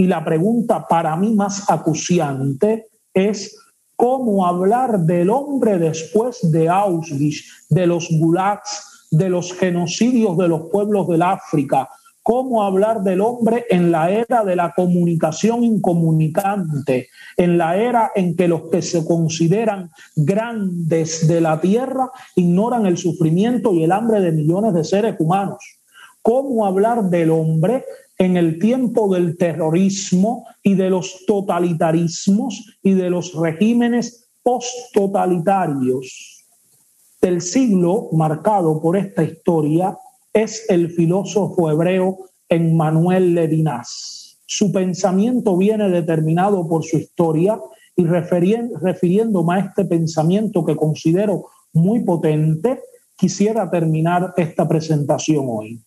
Y 0.00 0.06
la 0.06 0.24
pregunta 0.24 0.86
para 0.88 1.14
mí 1.14 1.34
más 1.34 1.68
acuciante 1.68 2.86
es, 3.12 3.54
¿cómo 3.96 4.46
hablar 4.46 5.00
del 5.00 5.28
hombre 5.28 5.78
después 5.78 6.38
de 6.50 6.70
Auschwitz, 6.70 7.66
de 7.68 7.86
los 7.86 8.08
gulags, 8.10 9.08
de 9.10 9.28
los 9.28 9.52
genocidios 9.52 10.38
de 10.38 10.48
los 10.48 10.70
pueblos 10.70 11.06
del 11.06 11.20
África, 11.20 11.86
cómo 12.22 12.62
hablar 12.62 13.02
del 13.02 13.20
hombre 13.20 13.66
en 13.68 13.92
la 13.92 14.10
era 14.10 14.42
de 14.42 14.56
la 14.56 14.72
comunicación 14.72 15.64
incomunicante, 15.64 17.08
en 17.36 17.58
la 17.58 17.76
era 17.76 18.10
en 18.14 18.34
que 18.36 18.48
los 18.48 18.70
que 18.70 18.80
se 18.80 19.04
consideran 19.04 19.90
grandes 20.16 21.28
de 21.28 21.42
la 21.42 21.60
tierra 21.60 22.10
ignoran 22.36 22.86
el 22.86 22.96
sufrimiento 22.96 23.74
y 23.74 23.84
el 23.84 23.92
hambre 23.92 24.22
de 24.22 24.32
millones 24.32 24.72
de 24.72 24.82
seres 24.82 25.16
humanos. 25.18 25.62
Cómo 26.22 26.64
hablar 26.64 27.10
del 27.10 27.30
hombre 27.30 27.84
en 28.20 28.36
el 28.36 28.58
tiempo 28.58 29.12
del 29.14 29.38
terrorismo 29.38 30.46
y 30.62 30.74
de 30.74 30.90
los 30.90 31.24
totalitarismos 31.26 32.76
y 32.82 32.92
de 32.92 33.08
los 33.08 33.32
regímenes 33.32 34.28
post-totalitarios 34.42 36.44
del 37.22 37.40
siglo 37.40 38.10
marcado 38.12 38.78
por 38.78 38.98
esta 38.98 39.24
historia 39.24 39.96
es 40.34 40.66
el 40.68 40.90
filósofo 40.90 41.70
hebreo 41.70 42.18
Emmanuel 42.46 43.34
Levinas. 43.34 44.38
Su 44.44 44.70
pensamiento 44.70 45.56
viene 45.56 45.88
determinado 45.88 46.68
por 46.68 46.84
su 46.84 46.98
historia 46.98 47.58
y 47.96 48.04
refiriéndome 48.04 49.54
a 49.54 49.60
este 49.60 49.86
pensamiento 49.86 50.62
que 50.62 50.76
considero 50.76 51.46
muy 51.72 52.04
potente, 52.04 52.82
quisiera 53.16 53.70
terminar 53.70 54.34
esta 54.36 54.68
presentación 54.68 55.46
hoy. 55.48 55.80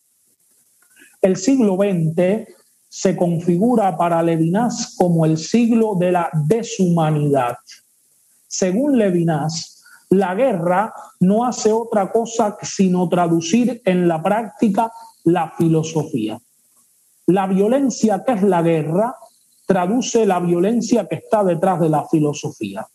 El 1.24 1.38
siglo 1.38 1.78
XX 1.78 2.54
se 2.90 3.16
configura 3.16 3.96
para 3.96 4.22
Levinas 4.22 4.94
como 4.98 5.26
el 5.26 5.38
siglo 5.38 5.96
de 5.98 6.12
la 6.12 6.30
deshumanidad. 6.48 7.56
Según 8.46 8.98
Levinas, 8.98 9.82
la 10.10 10.36
guerra 10.36 10.94
no 11.22 11.46
hace 11.46 11.72
otra 11.72 12.12
cosa 12.12 12.58
sino 12.62 13.08
traducir 13.08 13.82
en 13.86 14.06
la 14.10 14.22
práctica 14.22 14.92
la 15.24 15.54
filosofía. 15.58 16.38
La 17.28 17.48
violencia 17.48 18.22
que 18.26 18.34
es 18.34 18.44
la 18.44 18.62
guerra 18.62 19.16
traduce 19.66 20.26
la 20.26 20.42
violencia 20.42 21.08
que 21.08 21.16
está 21.16 21.42
detrás 21.46 21.80
de 21.80 21.88
la 21.88 22.06
filosofía. 22.06 22.86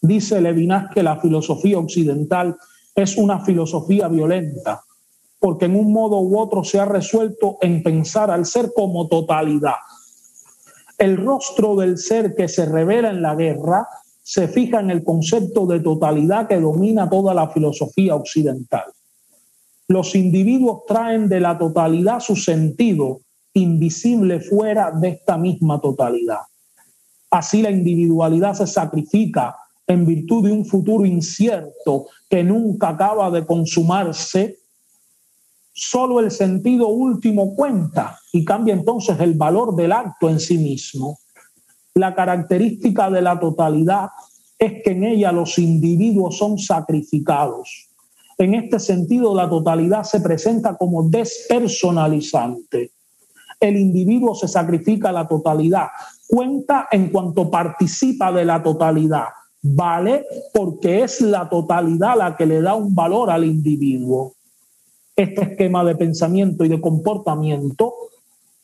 Dice 0.00 0.40
Levinas 0.40 0.90
que 0.92 1.04
la 1.04 1.20
filosofía 1.20 1.78
occidental 1.78 2.56
es 2.92 3.16
una 3.16 3.38
filosofía 3.44 4.08
violenta, 4.08 4.82
porque 5.38 5.66
en 5.66 5.76
un 5.76 5.92
modo 5.92 6.20
u 6.20 6.38
otro 6.38 6.64
se 6.64 6.78
ha 6.78 6.84
resuelto 6.84 7.58
en 7.60 7.82
pensar 7.82 8.30
al 8.30 8.46
ser 8.46 8.72
como 8.74 9.08
totalidad. 9.08 9.76
El 10.98 11.16
rostro 11.16 11.76
del 11.76 11.98
ser 11.98 12.34
que 12.34 12.48
se 12.48 12.64
revela 12.66 13.10
en 13.10 13.22
la 13.22 13.34
guerra 13.34 13.86
se 14.22 14.48
fija 14.48 14.80
en 14.80 14.90
el 14.90 15.04
concepto 15.04 15.66
de 15.66 15.80
totalidad 15.80 16.48
que 16.48 16.58
domina 16.58 17.08
toda 17.08 17.34
la 17.34 17.48
filosofía 17.48 18.14
occidental. 18.14 18.84
Los 19.88 20.16
individuos 20.16 20.80
traen 20.88 21.28
de 21.28 21.38
la 21.38 21.56
totalidad 21.56 22.18
su 22.20 22.34
sentido 22.34 23.20
invisible 23.54 24.40
fuera 24.40 24.90
de 24.90 25.10
esta 25.10 25.38
misma 25.38 25.80
totalidad. 25.80 26.40
Así 27.30 27.62
la 27.62 27.70
individualidad 27.70 28.54
se 28.54 28.66
sacrifica 28.66 29.56
en 29.86 30.04
virtud 30.04 30.44
de 30.44 30.52
un 30.52 30.64
futuro 30.64 31.06
incierto 31.06 32.06
que 32.28 32.42
nunca 32.42 32.90
acaba 32.90 33.30
de 33.30 33.46
consumarse. 33.46 34.58
Solo 35.78 36.20
el 36.20 36.30
sentido 36.30 36.88
último 36.88 37.54
cuenta 37.54 38.18
y 38.32 38.46
cambia 38.46 38.72
entonces 38.72 39.20
el 39.20 39.34
valor 39.34 39.76
del 39.76 39.92
acto 39.92 40.30
en 40.30 40.40
sí 40.40 40.56
mismo. 40.56 41.18
La 41.94 42.14
característica 42.14 43.10
de 43.10 43.20
la 43.20 43.38
totalidad 43.38 44.08
es 44.58 44.82
que 44.82 44.92
en 44.92 45.04
ella 45.04 45.32
los 45.32 45.58
individuos 45.58 46.38
son 46.38 46.58
sacrificados. 46.58 47.90
En 48.38 48.54
este 48.54 48.80
sentido, 48.80 49.34
la 49.34 49.50
totalidad 49.50 50.04
se 50.04 50.22
presenta 50.22 50.78
como 50.78 51.10
despersonalizante. 51.10 52.92
El 53.60 53.76
individuo 53.76 54.34
se 54.34 54.48
sacrifica 54.48 55.10
a 55.10 55.12
la 55.12 55.28
totalidad, 55.28 55.88
cuenta 56.26 56.88
en 56.90 57.10
cuanto 57.10 57.50
participa 57.50 58.32
de 58.32 58.46
la 58.46 58.62
totalidad, 58.62 59.26
vale 59.60 60.24
porque 60.54 61.02
es 61.02 61.20
la 61.20 61.50
totalidad 61.50 62.16
la 62.16 62.34
que 62.34 62.46
le 62.46 62.62
da 62.62 62.74
un 62.74 62.94
valor 62.94 63.30
al 63.30 63.44
individuo. 63.44 64.35
Este 65.16 65.42
esquema 65.42 65.82
de 65.82 65.96
pensamiento 65.96 66.64
y 66.64 66.68
de 66.68 66.80
comportamiento 66.80 67.94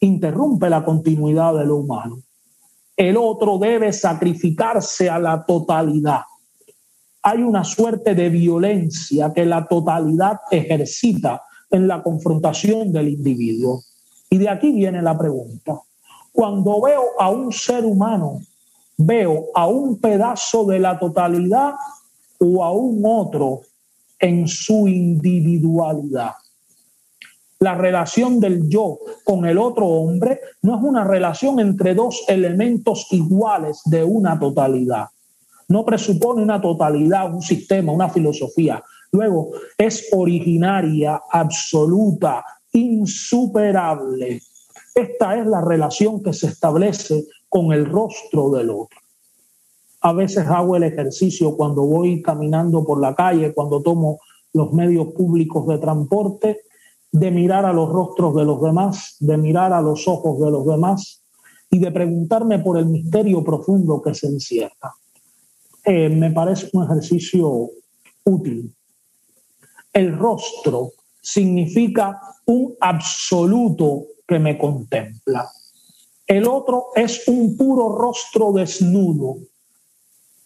interrumpe 0.00 0.68
la 0.68 0.84
continuidad 0.84 1.54
de 1.54 1.64
lo 1.64 1.76
humano 1.76 2.22
el 2.96 3.16
otro 3.16 3.58
debe 3.58 3.92
sacrificarse 3.92 5.08
a 5.08 5.18
la 5.18 5.44
totalidad. 5.44 6.20
Hay 7.22 7.42
una 7.42 7.64
suerte 7.64 8.14
de 8.14 8.28
violencia 8.28 9.32
que 9.34 9.46
la 9.46 9.66
totalidad 9.66 10.40
ejercita 10.50 11.42
en 11.70 11.88
la 11.88 12.02
confrontación 12.02 12.92
del 12.92 13.08
individuo. 13.08 13.82
Y 14.28 14.38
de 14.38 14.48
aquí 14.48 14.72
viene 14.72 15.00
la 15.02 15.16
pregunta. 15.16 15.80
Cuando 16.32 16.80
veo 16.80 17.02
a 17.18 17.30
un 17.30 17.52
ser 17.52 17.84
humano, 17.84 18.40
veo 18.96 19.46
a 19.54 19.66
un 19.66 19.98
pedazo 19.98 20.64
de 20.66 20.78
la 20.78 20.98
totalidad 20.98 21.74
o 22.38 22.64
a 22.64 22.72
un 22.72 23.02
otro 23.04 23.62
en 24.18 24.46
su 24.46 24.86
individualidad. 24.86 26.32
La 27.62 27.76
relación 27.76 28.40
del 28.40 28.68
yo 28.68 28.98
con 29.22 29.46
el 29.46 29.56
otro 29.56 29.86
hombre 29.86 30.40
no 30.62 30.76
es 30.76 30.82
una 30.82 31.04
relación 31.04 31.60
entre 31.60 31.94
dos 31.94 32.24
elementos 32.26 33.06
iguales 33.12 33.82
de 33.84 34.02
una 34.02 34.36
totalidad. 34.36 35.06
No 35.68 35.84
presupone 35.84 36.42
una 36.42 36.60
totalidad, 36.60 37.32
un 37.32 37.40
sistema, 37.40 37.92
una 37.92 38.08
filosofía. 38.08 38.82
Luego, 39.12 39.50
es 39.78 40.08
originaria, 40.10 41.22
absoluta, 41.30 42.44
insuperable. 42.72 44.42
Esta 44.92 45.38
es 45.38 45.46
la 45.46 45.60
relación 45.60 46.20
que 46.20 46.32
se 46.32 46.48
establece 46.48 47.26
con 47.48 47.72
el 47.72 47.86
rostro 47.86 48.50
del 48.50 48.70
otro. 48.70 48.98
A 50.00 50.12
veces 50.12 50.48
hago 50.48 50.74
el 50.74 50.82
ejercicio 50.82 51.56
cuando 51.56 51.82
voy 51.82 52.22
caminando 52.22 52.84
por 52.84 53.00
la 53.00 53.14
calle, 53.14 53.54
cuando 53.54 53.80
tomo 53.80 54.18
los 54.52 54.72
medios 54.72 55.12
públicos 55.12 55.64
de 55.68 55.78
transporte, 55.78 56.62
de 57.12 57.30
mirar 57.30 57.66
a 57.66 57.72
los 57.72 57.90
rostros 57.90 58.34
de 58.34 58.44
los 58.44 58.60
demás, 58.60 59.16
de 59.20 59.36
mirar 59.36 59.72
a 59.72 59.82
los 59.82 60.08
ojos 60.08 60.40
de 60.40 60.50
los 60.50 60.66
demás 60.66 61.22
y 61.70 61.78
de 61.78 61.92
preguntarme 61.92 62.58
por 62.58 62.78
el 62.78 62.86
misterio 62.86 63.44
profundo 63.44 64.00
que 64.00 64.14
se 64.14 64.26
encierra. 64.26 64.94
Eh, 65.84 66.08
me 66.08 66.30
parece 66.30 66.70
un 66.72 66.84
ejercicio 66.84 67.70
útil. 68.24 68.74
El 69.92 70.16
rostro 70.16 70.92
significa 71.20 72.18
un 72.46 72.74
absoluto 72.80 74.06
que 74.26 74.38
me 74.38 74.56
contempla. 74.56 75.50
El 76.26 76.46
otro 76.46 76.86
es 76.94 77.28
un 77.28 77.56
puro 77.56 77.94
rostro 77.94 78.52
desnudo 78.52 79.36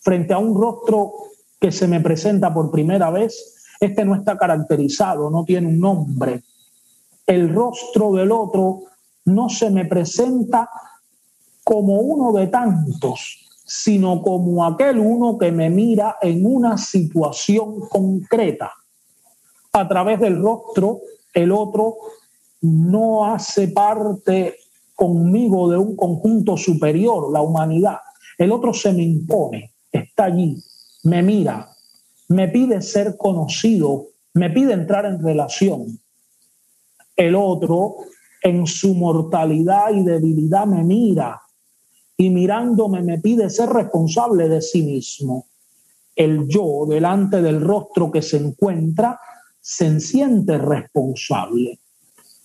frente 0.00 0.32
a 0.32 0.38
un 0.38 0.60
rostro 0.60 1.12
que 1.60 1.70
se 1.70 1.86
me 1.86 2.00
presenta 2.00 2.52
por 2.52 2.70
primera 2.70 3.10
vez. 3.10 3.54
Este 3.78 4.04
no 4.04 4.14
está 4.14 4.36
caracterizado, 4.36 5.30
no 5.30 5.44
tiene 5.44 5.68
un 5.68 5.78
nombre. 5.78 6.42
El 7.26 7.52
rostro 7.52 8.12
del 8.12 8.30
otro 8.32 8.82
no 9.24 9.48
se 9.48 9.70
me 9.70 9.84
presenta 9.84 10.70
como 11.64 12.00
uno 12.00 12.32
de 12.32 12.46
tantos, 12.46 13.46
sino 13.64 14.22
como 14.22 14.64
aquel 14.64 15.00
uno 15.00 15.36
que 15.36 15.50
me 15.50 15.68
mira 15.68 16.16
en 16.22 16.46
una 16.46 16.78
situación 16.78 17.80
concreta 17.88 18.72
a 19.72 19.88
través 19.88 20.20
del 20.20 20.40
rostro, 20.40 21.00
el 21.34 21.52
otro 21.52 21.96
no 22.62 23.26
hace 23.26 23.68
parte 23.68 24.56
conmigo 24.94 25.68
de 25.68 25.76
un 25.76 25.94
conjunto 25.96 26.56
superior, 26.56 27.30
la 27.30 27.42
humanidad. 27.42 27.98
El 28.38 28.52
otro 28.52 28.72
se 28.72 28.92
me 28.92 29.02
impone, 29.02 29.72
está 29.92 30.24
allí, 30.24 30.56
me 31.04 31.22
mira, 31.22 31.68
me 32.28 32.48
pide 32.48 32.80
ser 32.80 33.16
conocido, 33.16 34.06
me 34.32 34.50
pide 34.50 34.72
entrar 34.72 35.04
en 35.04 35.22
relación. 35.22 35.98
El 37.16 37.34
otro, 37.34 37.96
en 38.42 38.66
su 38.66 38.94
mortalidad 38.94 39.90
y 39.92 40.04
debilidad, 40.04 40.66
me 40.66 40.84
mira 40.84 41.40
y 42.16 42.30
mirándome 42.30 43.02
me 43.02 43.18
pide 43.18 43.50
ser 43.50 43.68
responsable 43.70 44.48
de 44.48 44.62
sí 44.62 44.82
mismo. 44.82 45.46
El 46.14 46.48
yo, 46.48 46.86
delante 46.88 47.42
del 47.42 47.60
rostro 47.60 48.10
que 48.10 48.22
se 48.22 48.38
encuentra, 48.38 49.20
se 49.60 50.00
siente 50.00 50.56
responsable. 50.56 51.78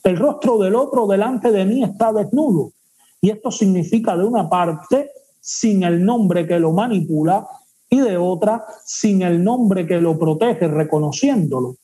El 0.04 0.18
rostro 0.18 0.58
del 0.58 0.76
otro 0.76 1.08
delante 1.08 1.52
de 1.52 1.66
mí 1.66 1.84
está 1.84 2.12
desnudo. 2.12 2.74
Y 3.22 3.30
esto 3.30 3.52
significa 3.52 4.18
de 4.18 4.26
una 4.26 4.50
parte, 4.50 5.12
sin 5.40 5.84
el 5.84 6.04
nombre 6.04 6.48
que 6.48 6.60
lo 6.60 6.74
manipula, 6.74 7.48
y 7.90 8.00
de 8.00 8.18
otra, 8.18 8.66
sin 8.84 9.22
el 9.22 9.44
nombre 9.44 9.86
que 9.86 10.02
lo 10.02 10.18
protege, 10.18 10.68
reconociéndolo. 10.68 11.76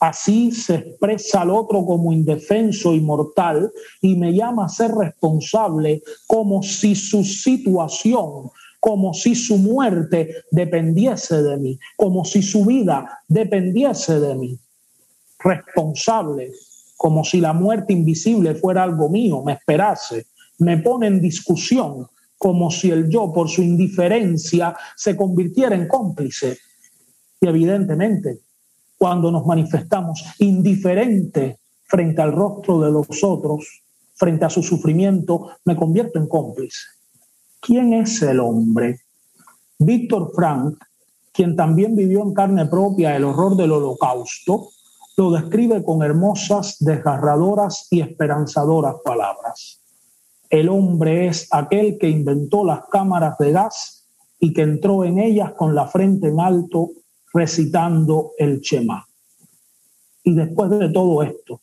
Así 0.00 0.50
se 0.50 0.76
expresa 0.76 1.42
al 1.42 1.50
otro 1.50 1.84
como 1.84 2.12
indefenso 2.12 2.94
y 2.94 3.00
mortal 3.00 3.70
y 4.00 4.16
me 4.16 4.32
llama 4.32 4.64
a 4.64 4.68
ser 4.68 4.92
responsable 4.92 6.02
como 6.26 6.62
si 6.62 6.94
su 6.94 7.22
situación 7.22 8.50
como 8.80 9.12
si 9.12 9.34
su 9.34 9.58
muerte 9.58 10.36
dependiese 10.50 11.42
de 11.42 11.58
mí, 11.58 11.78
como 11.96 12.24
si 12.24 12.42
su 12.42 12.64
vida 12.64 13.20
dependiese 13.28 14.18
de 14.18 14.34
mí. 14.34 14.58
Responsable, 15.38 16.50
como 16.96 17.22
si 17.22 17.40
la 17.40 17.52
muerte 17.52 17.92
invisible 17.92 18.54
fuera 18.54 18.82
algo 18.82 19.10
mío, 19.10 19.42
me 19.42 19.52
esperase, 19.52 20.26
me 20.58 20.78
pone 20.78 21.06
en 21.08 21.20
discusión, 21.20 22.08
como 22.38 22.70
si 22.70 22.90
el 22.90 23.10
yo, 23.10 23.32
por 23.32 23.50
su 23.50 23.62
indiferencia, 23.62 24.74
se 24.96 25.14
convirtiera 25.14 25.76
en 25.76 25.86
cómplice. 25.86 26.56
Y 27.38 27.48
evidentemente, 27.48 28.38
cuando 29.00 29.32
nos 29.32 29.46
manifestamos 29.46 30.22
indiferente 30.40 31.58
frente 31.84 32.20
al 32.20 32.32
rostro 32.32 32.80
de 32.80 32.90
los 32.90 33.24
otros, 33.24 33.82
frente 34.14 34.44
a 34.44 34.50
su 34.50 34.62
sufrimiento, 34.62 35.52
me 35.64 35.74
convierto 35.74 36.18
en 36.18 36.28
cómplice. 36.28 36.82
¿Quién 37.60 37.94
es 37.94 38.20
el 38.20 38.40
hombre? 38.40 39.00
Víctor 39.78 40.32
Frank, 40.34 40.76
quien 41.32 41.56
también 41.56 41.96
vivió 41.96 42.20
en 42.22 42.34
carne 42.34 42.66
propia 42.66 43.16
el 43.16 43.24
horror 43.24 43.56
del 43.56 43.72
holocausto, 43.72 44.68
lo 45.16 45.30
describe 45.30 45.82
con 45.82 46.02
hermosas, 46.02 46.76
desgarradoras 46.80 47.86
y 47.90 48.02
esperanzadoras 48.02 48.96
palabras. 49.02 49.80
El 50.50 50.68
hombre 50.68 51.26
es 51.26 51.48
aquel 51.52 51.96
que 51.96 52.10
inventó 52.10 52.66
las 52.66 52.80
cámaras 52.92 53.38
de 53.38 53.52
gas 53.52 54.06
y 54.38 54.52
que 54.52 54.60
entró 54.60 55.06
en 55.06 55.18
ellas 55.18 55.52
con 55.54 55.74
la 55.74 55.86
frente 55.86 56.28
en 56.28 56.38
alto 56.38 56.90
recitando 57.32 58.32
el 58.38 58.60
Chema. 58.60 59.06
Y 60.24 60.34
después 60.34 60.70
de 60.70 60.88
todo 60.90 61.22
esto, 61.22 61.60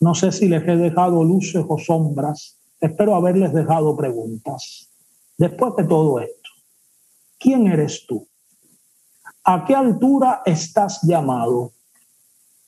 no 0.00 0.14
sé 0.14 0.32
si 0.32 0.48
les 0.48 0.66
he 0.66 0.76
dejado 0.76 1.24
luces 1.24 1.64
o 1.66 1.78
sombras, 1.78 2.58
espero 2.80 3.14
haberles 3.14 3.52
dejado 3.52 3.96
preguntas. 3.96 4.90
Después 5.38 5.74
de 5.76 5.84
todo 5.84 6.20
esto, 6.20 6.50
¿quién 7.38 7.66
eres 7.66 8.06
tú? 8.06 8.26
¿A 9.44 9.64
qué 9.64 9.74
altura 9.74 10.42
estás 10.44 11.00
llamado? 11.02 11.72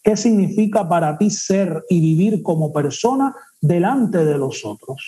¿Qué 0.03 0.17
significa 0.17 0.89
para 0.89 1.19
ti 1.19 1.31
ser 1.31 1.85
y 1.89 2.01
vivir 2.01 2.43
como 2.43 2.73
persona 2.73 3.35
delante 3.61 4.25
de 4.25 4.39
los 4.39 4.65
otros? 4.65 5.03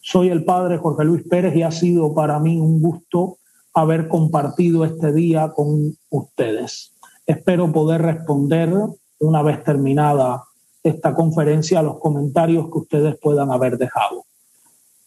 Soy 0.00 0.28
el 0.28 0.44
padre 0.44 0.78
Jorge 0.78 1.04
Luis 1.04 1.24
Pérez 1.28 1.56
y 1.56 1.62
ha 1.62 1.72
sido 1.72 2.14
para 2.14 2.38
mí 2.38 2.58
un 2.58 2.80
gusto 2.80 3.38
haber 3.76 4.08
compartido 4.08 4.86
este 4.86 5.12
día 5.12 5.52
con 5.54 5.96
ustedes. 6.08 6.94
Espero 7.26 7.70
poder 7.70 8.00
responder 8.00 8.72
una 9.18 9.42
vez 9.42 9.62
terminada 9.62 10.44
esta 10.82 11.14
conferencia 11.14 11.80
a 11.80 11.82
los 11.82 11.98
comentarios 11.98 12.70
que 12.72 12.78
ustedes 12.78 13.18
puedan 13.20 13.52
haber 13.52 13.76
dejado. 13.76 14.24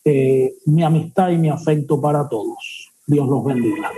Eh, 0.06 0.54
mi 0.68 0.84
amistad 0.84 1.30
y 1.30 1.38
mi 1.40 1.50
afecto 1.50 2.00
para 2.00 2.30
todos. 2.30 2.92
Dios 3.08 3.28
los 3.28 3.44
bendiga. 3.44 3.90